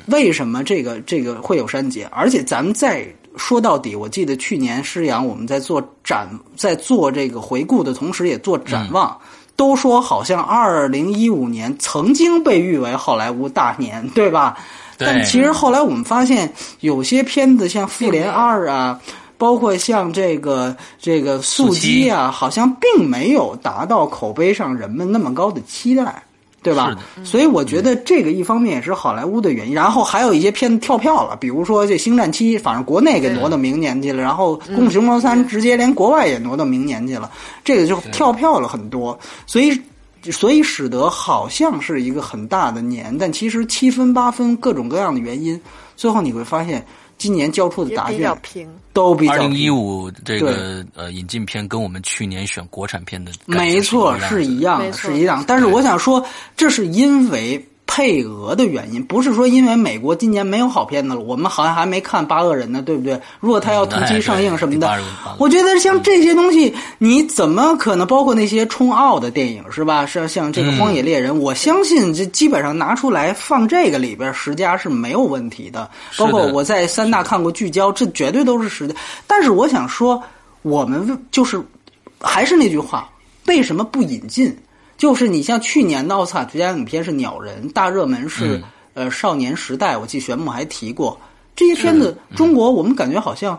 [0.09, 2.09] 为什么这个这个会有删减？
[2.09, 3.07] 而且咱们在。
[3.39, 9.17] 说到底，我记得去年施阳我们在做展，在做这个回顾的同时，也做展望，
[9.57, 14.59] 都说好像二零一五年曾经被誉为好莱坞大年，对吧？
[14.99, 19.01] 但其实后来我们发现，有些片子像《复联二》啊，
[19.39, 26.21] 包括像这个这个《速激》啊，好像并没有达到口碑上人们那么高的期待。
[26.63, 26.97] 对吧？
[27.25, 37.31] 所以我觉得这个一方面也是好莱坞的原因，然后还有一些片子跳票了，比如说这《星战七》，反正国内给挪到明年去了，然后《功夫熊猫三》直接连国外也挪到明年去了，
[37.65, 39.81] 这个就跳票了很多，所以
[40.33, 45.61] 所以使得好像是一个很大的年，但其实七分八分各种各样的原因，
[45.97, 46.85] 最后你会发现。
[47.19, 48.35] 今年交出的答卷
[48.93, 55.45] 都比较二零一五这个呃引进片跟我们去年选国产片的没错是一样的，是一样。
[55.47, 56.25] 但是我想说，
[56.57, 57.63] 这是因为。
[57.99, 63.21] 配额的原因不是说因为美国今年没有好片子了，我们好像还没看《八恶人》呢，对不对？
[63.41, 65.03] 如果他要同期上映什么的，
[65.37, 70.07] 我觉得像这些东西，你怎么可能包括那些冲奥的电影是吧？
[70.07, 75.91] 像像这个《荒野猎人》，我相信这基本上拿出来放这个里边十佳是没有问题的。
[76.17, 78.95] 包括我在三大看过《聚焦》，这绝对都是十佳。
[79.27, 80.23] 但是我想说，
[80.63, 81.61] 我们就是
[82.21, 83.11] 还是那句话，
[83.47, 84.57] 为什么不引进？
[84.99, 88.63] 就是你像去年的奥斯卡最佳影片是《鸟人》，大热门是
[88.93, 91.19] 呃《少年时代》，我记玄牧还提过
[91.57, 92.19] 这些片子。
[92.37, 93.59] 中国我们感觉好像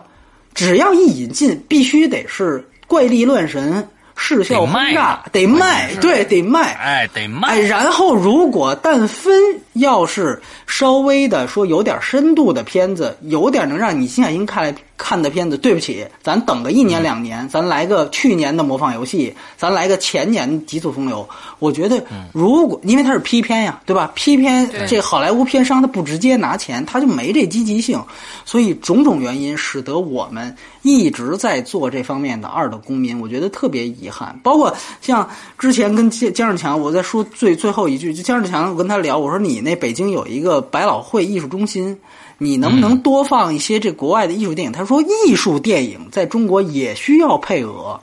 [0.54, 3.88] 只要一引进，必须得是怪力乱神。
[4.22, 7.48] 视效轰炸得卖，对，得卖，哎，得卖。
[7.48, 9.32] 哎，然后如果但分
[9.74, 21.26] 要是稍微的说有点深度的片子，有点能让你静下心看看的片子，对不起，咱等个一年两年，咱来个去年的模仿游戏，咱来个前年《极速风流》。
[21.58, 22.02] 我觉得，
[22.32, 24.10] 如果因为它是批片呀，对吧？
[24.14, 28.02] 批片这好莱坞片商他不直接拿钱，他就没这积极性，
[28.44, 34.38] 所以种种原因使得我们一直在做这方面的二等公民，我觉得特别遗憾。
[34.42, 35.28] 包括像
[35.58, 41.98] 之前跟江江志强，我在说最最后一句，就江志强，我跟他聊，我说你那北京有一个百老汇艺术中心。
[42.42, 44.72] 你能不能多放一些这国外的艺术电影？
[44.72, 48.00] 他说艺术电影在中国也需要配额，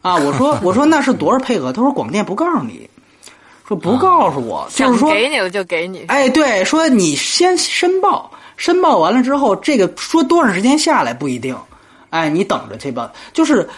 [0.00, 1.70] 啊，我说我说那是多少配额？
[1.70, 2.88] 他说广电不告诉你，
[3.66, 6.06] 说不告诉我，就是说给你了就给你。
[6.08, 11.54] 哎，对，说你先申报，申报完了之后，这个说多长时间下来不一定，
[12.08, 13.68] 哎，你等着去吧，就是。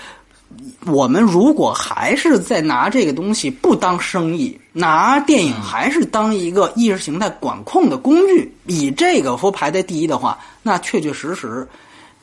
[0.86, 11.66] 我们如果还是在拿这个东西不当生意，拿电影还是当一个意识形态管控的工具，以这个说排在第一的话，那确确实实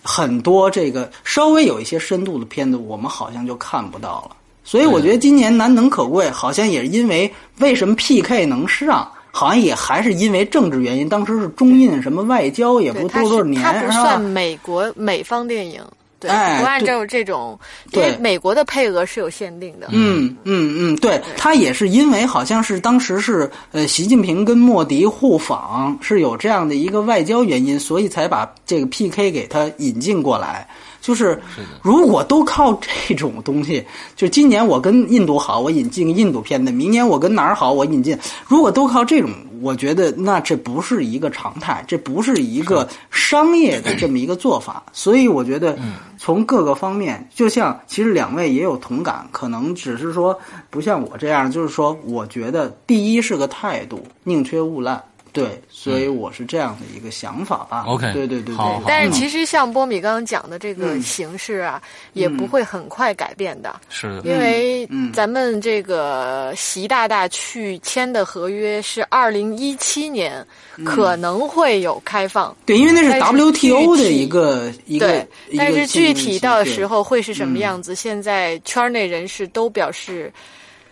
[0.04, 4.36] 很多这个稍微有一些深度的片子，我们好像就看不到了。
[4.64, 11.08] 所以我觉得今年难能可贵，好像也是因为为什么 PK 能上，好像也还是因为政治原因。
[11.08, 15.82] 当时是中印什么外交也不多多少年，它不算美国美方电影。
[16.20, 17.60] 对，不按照这种，
[17.92, 19.88] 对美国的配额是有限定的。
[19.92, 30.68] 嗯嗯嗯，对他也是因为好像是当时是呃习近平跟莫迪互访，是有这样的一个外交原因，所以才把这个 PK 给他引进过来。
[31.08, 31.40] 就是
[31.82, 32.78] 如果都靠
[33.08, 33.82] 这种东西，
[34.14, 38.18] 就今年我跟印度好，我引进印度片子；明年我跟哪儿好，我引进。
[38.46, 39.30] 如果都靠这种，
[39.62, 44.84] 我觉得那这不是一个常态，这不是一个商业的这么一个做法。
[44.92, 45.80] 所以我觉得，
[46.18, 50.38] 从各个方面，就像其实两位也有同感，可能只是说
[50.70, 55.02] 不像我这样，就是说，我觉得第一是个态度，宁缺毋滥。
[55.34, 57.84] 对，所以我是这样的一个想法啊。
[57.86, 58.84] OK，对对对对。
[58.88, 61.82] 但是其实像波米刚刚讲的这个形式啊，
[62.14, 63.76] 也不会很快改变的。
[63.90, 70.46] 是的，因为咱们这个习大大去签的合约是二零一七年
[70.84, 72.56] 可能会有开放。
[72.66, 75.08] 对，因为那是 WTO 的一个一个。
[75.08, 75.28] 对，
[75.58, 80.32] 但是具体到时候会是什么样子，现在圈内人士都表示。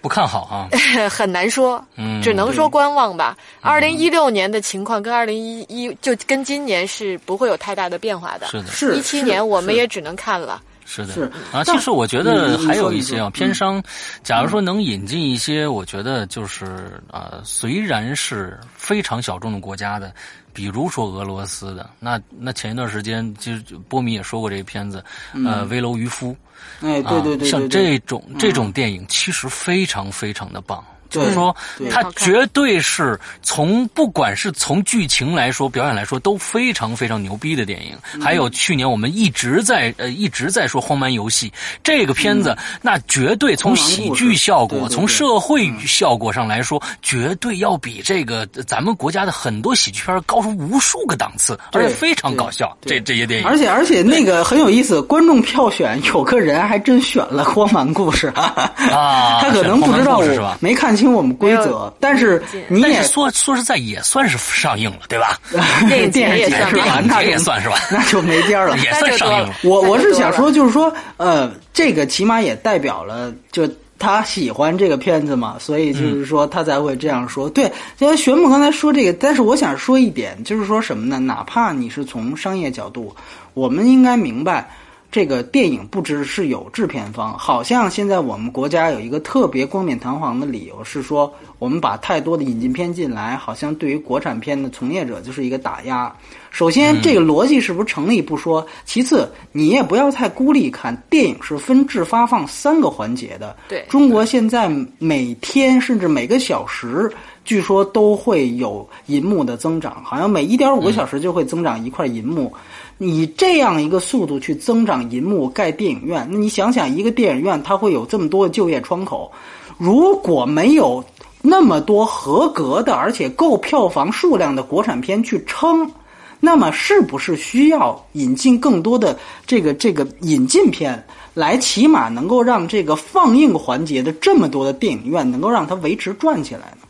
[0.06, 0.70] 不看好啊，
[1.10, 1.84] 很难说，
[2.22, 3.36] 只能说观望吧。
[3.60, 8.46] 二零一六年的情况跟二零一一就跟今年是不会有太大的变化的。
[8.46, 10.62] 是的，是一七年我们也只能看了。
[10.86, 11.32] 是的，是。
[11.52, 11.64] 啊。
[11.64, 13.82] 其实我觉得还有一些啊偏商，
[14.22, 20.14] 假如说能引进一些，我觉得就是啊，虽然是非常小众的国家的，
[20.56, 23.52] 比如说俄罗斯的，那那前一段时间就
[23.90, 25.04] 波米也说过这个片子，
[25.46, 26.36] 呃，危楼渔夫。
[26.80, 30.84] 哎，对对对，像这种这种电影其实非常非常的棒。
[31.10, 31.56] 就是说，
[31.92, 37.96] 它绝对是从不管是从剧情来说、表演来说都非常非常牛逼的电影。
[38.20, 41.50] 还有去年我们一直在呃一直在说《荒蛮游戏》
[41.84, 52.76] 这个片子，那绝对从喜剧效果、从社会效果上来说，绝对要比这个咱们国家的很多喜剧片高出无数个档次，而且非常搞笑。
[52.82, 58.72] 这这些电影，而且而且那个很有意思，观众票选有个人还真选了《荒蛮故事》啊，
[59.40, 60.96] 他可能不知道我没看。
[60.96, 65.40] 清我们规则，但是你也说说实在也算是上映了，对吧？
[65.88, 67.76] 电影电影解释完，那也算是吧？
[67.92, 69.54] 那就没边了， 也算上映了。
[69.64, 77.50] 我我是想说，就是说，呃，这个起码也代表了，就他喜欢这个片子嘛，所以就是说他才会这样说。
[77.50, 81.20] 对，因为玄牧刚才说这个，但是我想说一点，就是说什么呢？
[81.20, 83.16] 哪怕你是从商业角度，
[83.54, 84.70] 我们应该明白。
[85.16, 96.14] 这个电影不只是有制片方，好像现在我们国家有一个特别冠冕堂皇的理由是说，我们把太多的引进片进来，好像对于国产片的从业者就是一个打压。
[96.52, 103.56] 首先，这个逻辑是不是成立不说，其次你也不要太孤立看，电影是分制发放三个环节的。
[103.70, 104.70] 对，中国现在
[105.00, 107.10] 每天甚至每个小时，
[107.46, 112.54] 据说都会有银幕的增长，好像每一点五个小时就会增长一块银幕。
[112.98, 119.30] 你这样一个速度去增长银幕盖电影院，那你想想，一个电影院它会有这么多的就业窗口，
[119.78, 121.04] 如果没有
[121.42, 125.92] 那么多合格的而且够票房数量的国产片去撑，
[126.40, 131.04] 那么是不是需要引进更多的这个这个引进片，
[131.34, 136.85] 来起码能够让这个放映环节的这么多的电影院能够让它维持转起来呢？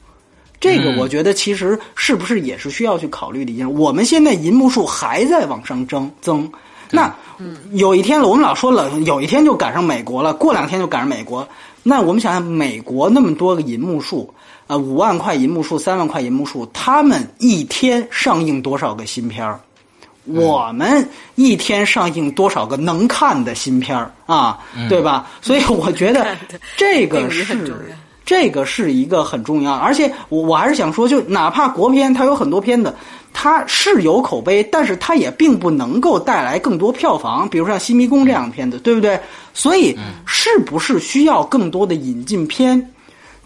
[0.65, 3.71] 这个我觉得其实是不是也是需要去考虑的一件。
[3.71, 6.51] 我们现在银幕数还在往上增增，
[6.89, 7.13] 那
[7.73, 11.47] 有一天了，我们老说了，有一天就赶上美国了，过两天就赶上美国。
[11.83, 14.33] 那我们想想，美国那么多个银幕数，
[14.65, 19.59] 呃，五万块银幕数，三万块银幕数，他们一天上映多少个新片儿？
[20.25, 24.57] 我们一天上映多少个能看的新片儿啊？
[24.89, 25.27] 对吧？
[25.41, 26.35] 所以我觉得
[26.75, 27.71] 这个是。
[28.25, 32.93] 这个是一个很重要，而且我我还是想说，就哪怕国片，它有很多片子，
[33.31, 37.47] 它是有口碑，但是它也并不能够带来更多票房。
[37.47, 39.19] 比如像《新迷宫》这样的片子，对不对？
[39.53, 39.95] 所以，
[40.25, 42.91] 是不是需要更多的引进片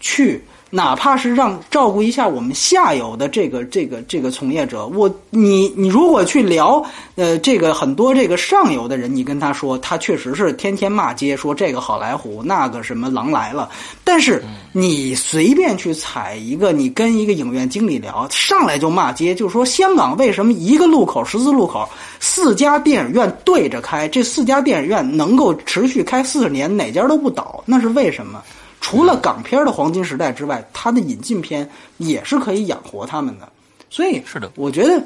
[0.00, 0.42] 去？
[0.70, 6.80] 哪怕是让照顾一下我们下游的这个这个这个从业者，我你你如果去聊，
[7.16, 13.68] 呃，这个很多这个上游的人，你跟他说，他确实是天天骂街，说这个好莱坞那个什么狼来了。
[14.04, 14.42] 但是
[14.72, 21.88] 你随便去踩一个，你跟一个影院经理聊，上来就骂街，就说香港为什么一个路口十字路口
[22.20, 28.40] 四家电影院对着开，这四家电影院能够持续开四十年，哪家都不倒，那是为什么？
[28.80, 33.50] 除了港片的黄金时代之外，它的引进片也是可以养活他们的，
[33.90, 35.02] 所以是的，我觉得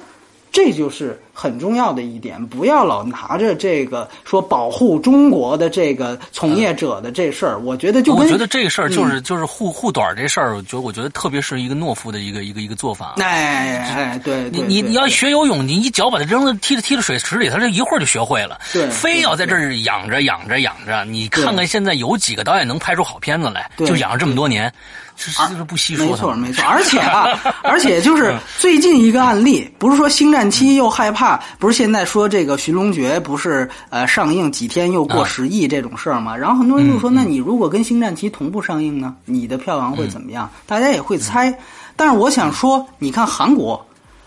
[0.53, 1.21] 这就是。
[1.35, 7.59] 很重要的一点，不要老拿着这个说保护中国的这个从业者的这事儿。
[7.59, 13.15] 我觉得就我觉得这事儿就是就是护护短这事儿，我觉得我觉得特别是一个懦夫的一个一个一个做法。
[13.19, 18.61] 哎哎，对，你你你要学游泳，你一脚把它扔了踢了踢了水池里，他这一会儿就学会了。
[18.73, 24.73] 对，非要在这儿养着养着养着，你看看现在有几个导演能拍出好片子来，就养了这么多年，
[25.17, 26.07] 这是不稀说。
[26.07, 27.27] 没错没错，而且啊，
[27.65, 31.24] 而且就是最近一个案例，不是说星战七又害怕。
[31.59, 36.37] 不是现在说这个《寻龙诀》不是呃上映几天又过十亿这种事儿吗？
[36.37, 40.51] 然后很多人就说，那你如果跟《星战七》同步上映呢，你的票房会怎么样？
[40.67, 41.59] 大家也会猜。
[41.97, 43.87] 但是我想说，你看韩国，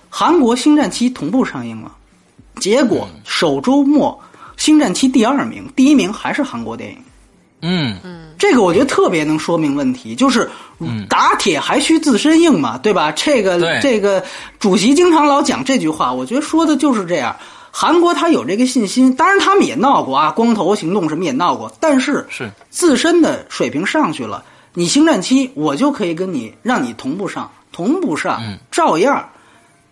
[0.09, 1.91] 韩国《星战七》同步上映了，
[2.59, 4.19] 结果首周末
[4.63, 6.97] 《星战七》第二名，第一名还是韩国电影。
[7.61, 7.97] 嗯。
[8.03, 10.49] 嗯，这个我觉得特别能说明问题，就是
[11.09, 13.11] 打铁还需自身硬嘛，对吧？
[13.11, 14.23] 这个这个
[14.59, 17.35] 主席经常老讲这句话，我觉得说的就是这样。
[17.69, 22.49] 韩国他有这个信心，当然他们也闹过啊，光头行动什么也闹过，但是是。
[22.69, 24.43] 自身的水平上去了，
[24.73, 29.29] 你星战七我就可以跟你让你同步上，同步上，照样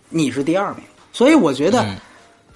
[0.08, 0.82] 你是第二名。
[1.12, 1.86] 所以我觉得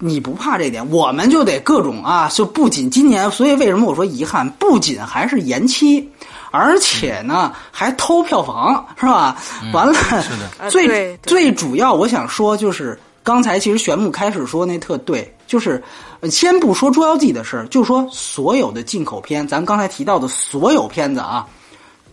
[0.01, 4.49] 你不怕这点，我们就得各种啊，就不仅今年，所以为什么我说遗憾？
[4.59, 6.09] 不仅还是延期，
[6.51, 9.37] 而且呢还偷票房，是吧？
[9.71, 9.93] 完了，
[10.69, 12.99] 最最主要我想说就是。
[13.23, 15.79] 刚才其实玄牧开始说那特对，就是
[16.31, 21.45] 先不说《捉妖记》的事儿，就说所有的进口片，咱刚才提到的所有片子啊，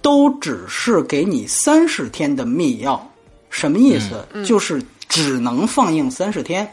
[0.02, 3.01] 都只是给你三十天的密钥，
[3.48, 4.23] 什么意思？
[4.44, 6.70] 就是只能放映三十天。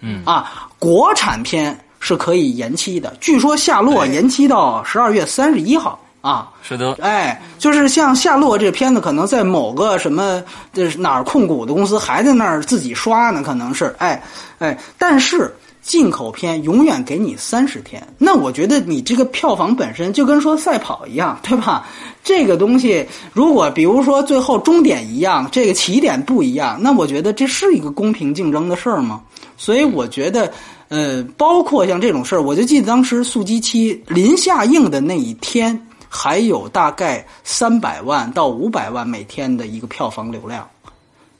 [0.00, 0.22] 嗯。
[0.24, 5.98] 啊，国产片是可以延期的，据说《夏洛》延期到十二月三十一号。
[6.22, 14.22] 啊，是的，哎，就是像夏洛这片子，可能在某个什么这哪儿控股的公司还在那儿自己刷呢，可能是，哎，
[14.58, 15.50] 哎，但是
[15.82, 21.86] 进口片永远给你三十天，那我觉得你这个票房本身就跟说赛跑一样，对吧？
[22.22, 29.22] 这个东西如果比如说最后终点一样，这个起点不一样，那我觉得这是一个公平竞争的事儿吗？
[29.56, 30.52] 所以我觉得，
[30.88, 35.86] 呃，包括像这种事儿，我就记得当时速激七临下映的那一天。
[36.12, 40.68] 还有大概三百万到五百万每天的一个票房流量，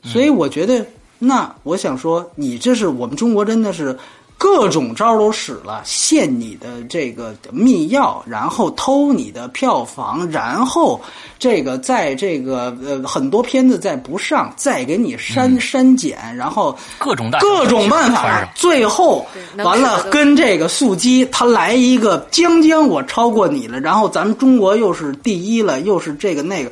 [0.04, 0.86] 所以我觉得，
[1.18, 3.98] 那我想说，你这是我们中国真的是。
[4.40, 10.98] 各种招都使了，限你的这个密钥，然后偷你的票房，然后
[11.38, 19.26] 这个在这个呃很多片子再不上，再给你删删减，然后各种各种办法，最后
[19.58, 26.70] 完了跟这个速激他来一个将将我超过你了，然后咱们中国又是第一了，又是这个那个，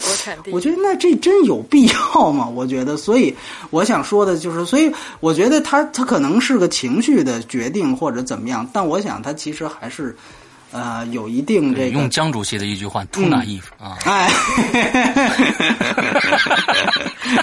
[0.50, 1.84] 我觉得那这真有必
[2.14, 2.48] 要吗？
[2.48, 3.36] 我觉得，所以
[3.68, 4.90] 我想说的就是，所以
[5.20, 7.42] 我觉得他他可能是个情绪的。
[7.57, 10.14] 决定或者怎么样，但我想他其实还是，
[10.70, 11.88] 呃，有一定这个。
[11.88, 13.96] 用江主席的一句话，“too naive” 啊。
[14.04, 14.28] 哎，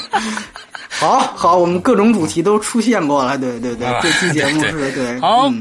[1.00, 5.20] 好好，我们各种主题都出现过了，对对对，这期节目是对。
[5.20, 5.52] 好。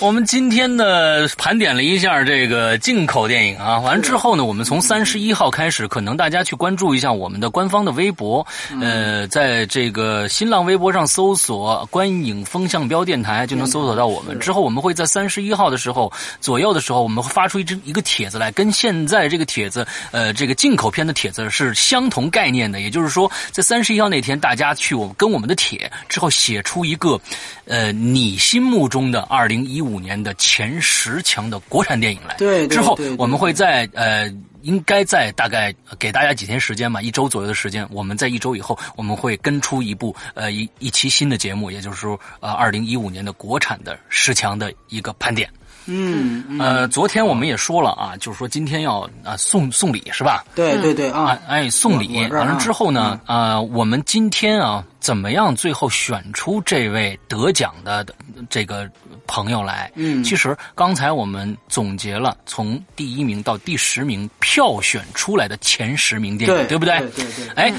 [0.00, 8.46] 我们今天呢盘点了一下这个进口电影啊，完之后呢，我们从三十一号开始，可能大家去关注一下我们的官方的微博，
[8.80, 14.38] 呃，在这个新浪微博上搜索“观影风向标电台”就能搜索到我们。
[14.38, 16.10] 之后我们会在三十一号的时候
[16.40, 22.80] 左右的时候，我们会发出一只一个帖子来，跟现在这个帖子呃这个进口片的帖子是相同概念的。
[22.80, 27.20] 也就是说，在三十一号那天，大家去我跟我们的帖之后写出一个
[27.66, 30.00] 呃你心目中的二零一五。
[30.00, 34.32] 年的前十强的国产电影来，对，之后我们会在呃，
[34.62, 45.50] 应该在大概给大家几天时间吧，一周左右的时间，我们在一周以后，我们会跟出一部呃一一期新的节目，也就是说呃二零一五年的国产的十强的一个盘点。
[45.86, 50.44] 嗯，呃，昨天我们也说了啊，就是说今天要啊送送礼是吧？
[50.54, 55.54] 对对对啊，哎送礼完了之后呢，啊，我们今天啊怎么样？
[55.54, 58.06] 最后选出这位得奖的
[58.48, 58.88] 这个
[59.26, 59.90] 朋友来？
[59.94, 66.98] 嗯，其实刚才我们总结了从第一名到第十名票选出来的前十名电影，对不对？
[67.16, 67.48] 对对。
[67.56, 67.72] 哎，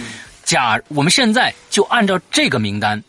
[0.44, 3.02] 假我们现在就按照这个名单。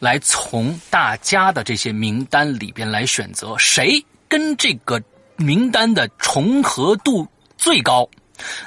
[0.00, 5.00] 来从大家的这些名单里边来选择谁跟这个
[5.36, 7.24] 名单的重合度
[7.56, 8.08] 最高，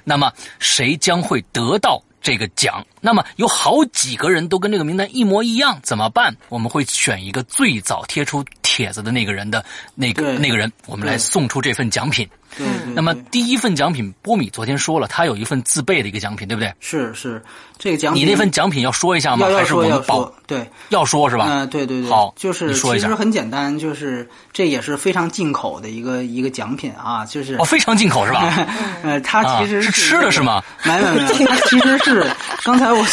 [0.04, 2.86] 那么谁将会得到这个奖？
[3.02, 6.34] 那么有好几个人都跟这个名单一模一样，怎么办？
[6.50, 9.66] 我们会选一个最早贴出帖子的那个人的
[9.96, 12.30] 那个那个人，我们来送出这份奖品。
[12.56, 16.72] 对，那么第一份奖品，波米昨天说了，他有一份自备的一个奖品，对不对？
[16.80, 17.44] 是是，
[17.84, 19.46] 这个奖品你那份奖品要说一下吗？
[19.46, 20.34] 要要说要说？
[20.48, 21.46] 对，要说是吧？
[21.50, 22.10] 嗯，对对对。
[22.10, 28.68] 好，就是其实很简单，就是这也是非常进口的一个一个奖品啊，就是哦，非常进口是吧？
[29.04, 30.64] 呃，它其实是吃的是吗？
[30.84, 32.26] 没有没有，它其实是
[32.64, 33.06] 刚才我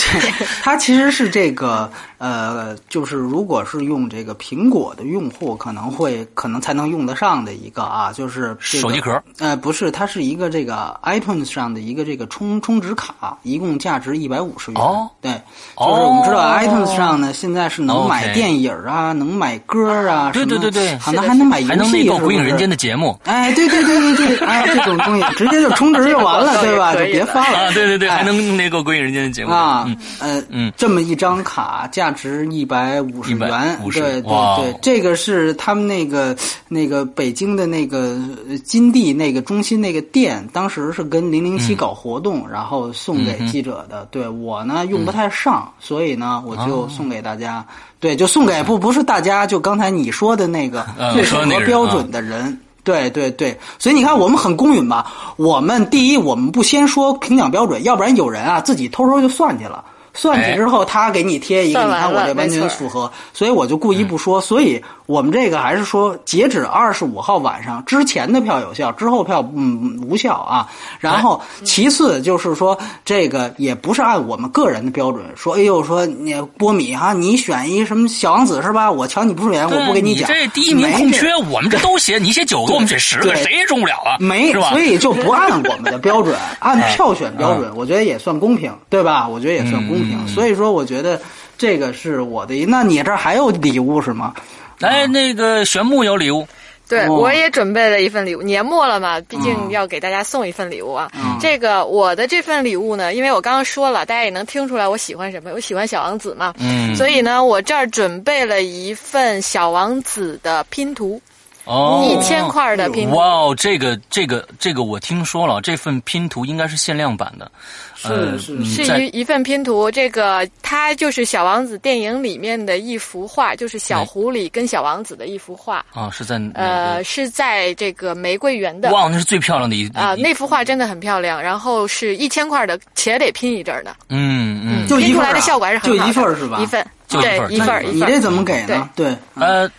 [0.63, 9.21] 它其实是这个呃，就是如果是用这个苹果的用户，可能会可能才能用得上的一个啊，就是手机壳。
[9.39, 14.81] 呃，不是，它是一个这个 iTunes 上的一个这个充充值卡，一共价值一百五十元。
[14.81, 15.33] 哦，对，
[15.79, 23.19] 就是我们知道 iTunes 上呢，现在是能买电影啊，能买歌啊，对对对对，可能还能买游戏，还能那个《鬼影人间》的节目。
[23.25, 26.93] 哎，对对对对对，哎，这种东西直接就充值就完了， 对吧？
[26.93, 27.59] 就别发了。
[27.61, 29.87] 啊，对对对，还能那个《鬼影人间》的节目啊。
[30.21, 33.79] 嗯嗯，这么一张卡，价价值一百五十元。
[33.93, 36.35] 对对对，这个是他们那个
[36.67, 38.19] 那个北京的那个
[38.65, 44.09] 金地那个中心那个店，当时是跟零零七搞活动，然后送给记者的。
[44.11, 47.65] 对我呢用不太上，所以呢我就送给大家。
[47.99, 52.59] 对，就送给不不是大家，就刚才你说的那个最符合标准的人。
[52.83, 55.13] 对对对，所以你看我们很公允吧？
[55.37, 59.85] 我们第一，我们不先说评奖标准，要不然有人啊自己偷偷就算去了。
[60.13, 64.41] 算去之后，他给你贴一个，你看我这完全符合，所以我就故意不说。
[64.41, 70.69] 所以我们这个还是说，截止二十五号晚上之前的票有效，之后票嗯无效啊。
[71.01, 78.89] 然后其次就是说，这个也不是按我们个人的标准说，哎呦，说你波米哈，你选一什么小王子是吧？
[78.89, 80.29] 我瞧你不顺眼，我不给你讲。
[80.29, 84.15] 这第一名空缺，我们这都写，你写九个，我们写十个，谁也中不了啊？
[84.21, 89.27] 没，所以就不按我们的标准， 按票选标准，我觉得也算公平，对吧？
[89.27, 90.29] 我觉得也算公平。
[90.29, 91.21] 所以说，我觉得
[91.59, 92.55] 这个是我的。
[92.67, 94.33] 那你这还有礼物是吗？
[94.81, 96.47] 来，那个玄木有礼物。
[96.89, 98.43] 对，我也准备了一份礼物。
[98.43, 101.09] 年末了嘛，毕竟要给大家送一份礼物啊。
[101.41, 106.53] 这个我的这份礼物呢，因为我刚刚说了，大家也能听出来我喜欢什么，我喜欢小王子嘛。
[106.59, 106.97] 嗯。
[106.97, 111.23] 所以呢，我这儿准备了一份小王子的拼图。
[111.71, 113.15] 哦，一千块的拼图。
[113.15, 117.51] 哇哦，这个这个这个我听说了，这份拼图应该是限量版的。
[117.95, 125.85] 是是是一一份拼图，这个它就是小王子电影里面的一幅画，就是小狐狸跟小王子的一幅画。
[125.93, 128.91] 啊，是在呃，是在这个玫瑰园的。
[128.91, 131.41] 哇，那是最漂亮的一啊，那幅画真的很漂亮。
[131.41, 133.95] 然后是一千块的，且得拼一阵儿的。
[134.09, 136.05] 嗯嗯，就拼出来的效果还是很好。
[136.05, 136.59] 就一份是吧？
[136.61, 138.09] 一份，对，一份一份。
[138.09, 138.91] 你这怎么给呢？
[138.97, 139.71] 对，呃，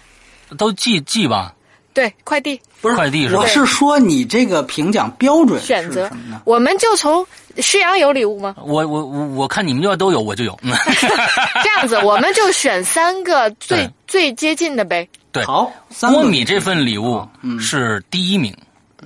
[0.58, 1.52] 都寄寄吧。
[1.94, 3.42] 对，快递不是快递是吧？
[3.42, 6.42] 我是说你这个评奖标准选择什么呢？
[6.46, 7.26] 我们就从
[7.58, 8.56] 施阳有礼物吗？
[8.64, 10.58] 我我我我看你们要都有，我就有。
[10.64, 15.08] 这样子，我们就选三个最最接近的呗。
[15.32, 17.28] 对，好，郭米这份礼物
[17.60, 18.56] 是第一名。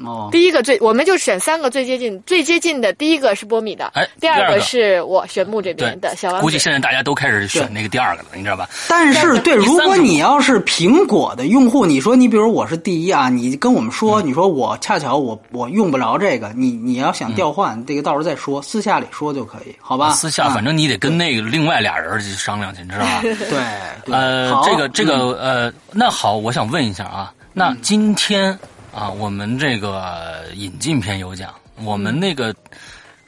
[0.03, 6.41] 哦，第一个最，我们就选三个最接近，最接近的第一个是波米的，哎，第二个是我玄木这边的小王。
[6.41, 8.69] 估计现在大家都开始选那个第二个了，你知道吧？
[8.89, 20.09] 但是，对，如果你要是苹果的用户，你说你比如我是第一啊，你跟我们说，你说我恰巧我我用不着这个，你你要想调换，这个到时候再说，私下里说就可以，好吧？
[20.11, 23.21] 私下，反正你得跟那个另外俩人去商量去，你知道吧？
[23.21, 28.57] 对，呃，这个这个呃，那好，我想问一下啊，那今天。
[28.95, 31.53] 啊，我们这个引进片有奖，
[31.83, 32.55] 我们那个，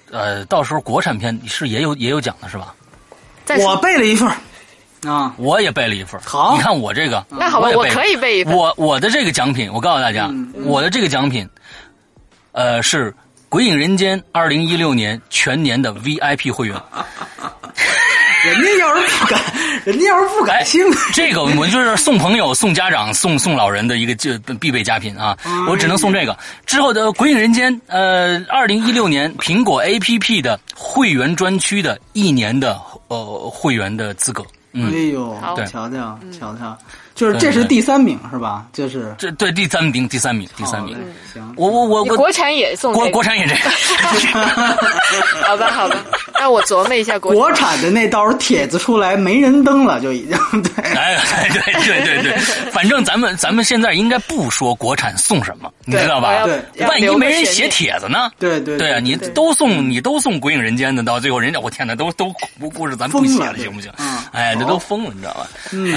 [0.10, 2.74] 呃，到时候国产片是也有也有奖的是吧？
[3.60, 4.32] 我备了一份
[5.06, 8.56] 啊，我也备了一份好，你看我这个，那好吧，我可以备一份。
[8.56, 10.32] 我我的这个奖品，我告诉大家，
[10.64, 11.46] 我的这个奖品，
[12.54, 13.12] 呃，是
[13.50, 16.82] 《鬼影人间》二零一六年全年的 VIP 会员。
[18.48, 19.42] 人家要是不敢，
[19.86, 25.38] 人家要是不敢兴趣，这个我就是送朋友、送家长、送送老人的一个就必备佳品啊！
[25.70, 26.38] 我只能送这个。
[26.66, 34.44] 之后的《鬼影人间》，呃，二零一六年苹果 APP 的会员专区的一年的呃会员的资格。
[34.74, 34.82] 哎
[35.14, 36.78] 呦，瞧瞧，瞧瞧。
[37.18, 38.68] 就是这是第三名是吧？
[38.72, 40.96] 就是这对第三名，第三名，第三名。
[41.34, 43.64] 行，我我我国产也送国国产也这样。
[45.44, 45.96] 好吧，好吧，
[46.40, 50.84] 那我琢磨一下国国产的那到时候帖子出来没人登了就已经对。
[50.94, 51.18] 哎，
[51.84, 52.38] 对对对对，
[52.72, 56.44] 反正咱们咱们现在应该不说国产送什么，你知道吧？
[56.46, 58.30] 对，万一没人写帖子呢？
[58.38, 63.92] 对对对啊，你都送你都送《鬼影人间》的，到最后人家我天哪，都都恐怖故事咱不写了行不行？
[64.32, 65.48] 哎，这都疯了，你知道吧？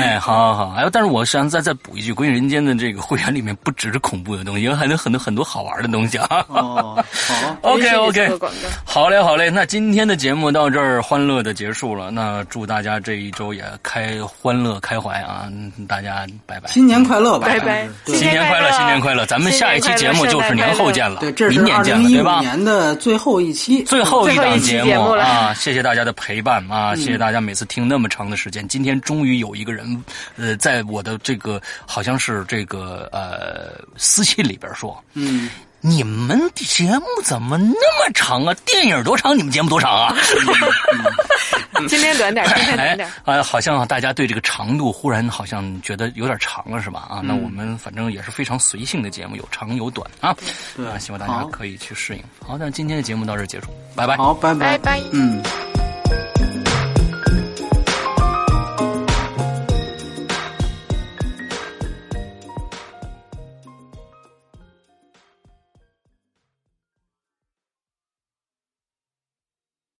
[0.00, 1.09] 哎，好好好，哎，但是。
[1.10, 6.44] 我想再再补一句，《归人间》的这个会员里面不只是恐怖的东西，还能很多很多好玩的东西啊！
[6.48, 8.38] 哦，好， OK OK，
[8.84, 12.10] 好嘞好嘞，那今天的节目到这儿欢乐的结束了。
[12.12, 15.48] 那祝大家这一周也开欢乐开怀啊！
[15.88, 19.26] 大家拜拜，新年快乐，拜拜，新年快乐，新年快乐！
[19.26, 22.38] 咱们下一期节目就是年后见了，对，这是明年见了，对吧？
[22.38, 25.52] 年的最后一期，最后一档节目啊！
[25.54, 26.94] 谢谢大家的陪伴啊！
[26.94, 30.04] 谢谢大家每次听那么长的时间，今天终于有一个人，
[30.36, 30.99] 呃，在我。
[31.00, 35.48] 我的这个好像是这个呃私信里边说，嗯，
[35.80, 38.54] 你们的节目怎么那么长啊？
[38.66, 39.34] 电影多长？
[39.34, 40.14] 你们节目多长啊？
[41.88, 43.10] 今天短点，今天短点。
[43.24, 47.06] 啊，好像大家对这个长度忽然好像觉得有点长了，是吧？
[47.08, 50.36] 啊，那我们反正也是非常随性的节目，有长有短啊。
[50.76, 52.22] 对，希望大家可以去适应。
[52.46, 54.18] 好，那今天的节目到这结束，拜拜。
[54.18, 55.42] 好，拜拜拜，嗯。